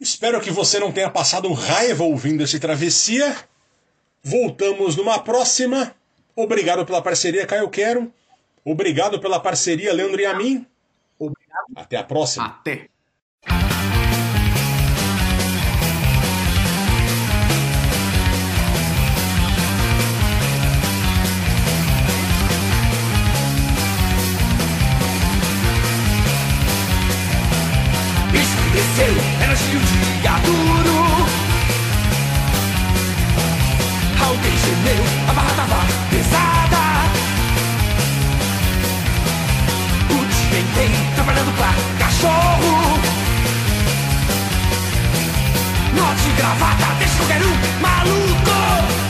[0.00, 3.34] Espero que você não tenha passado raiva ouvindo esse travessia.
[4.22, 5.94] Voltamos numa próxima.
[6.36, 8.12] Obrigado pela parceria, Caio Quero.
[8.70, 10.66] Obrigado pela parceria, Leandro e a mim.
[11.18, 11.68] Obrigado.
[11.74, 12.44] Até a próxima.
[12.44, 12.90] Até.
[28.34, 30.98] Escureceu, era cheio de dia duro
[34.22, 35.77] Alguém gemeu, a barra tava
[41.58, 42.98] pra cachorro.
[45.94, 49.07] Nó de gravata, deixa qualquer um maluco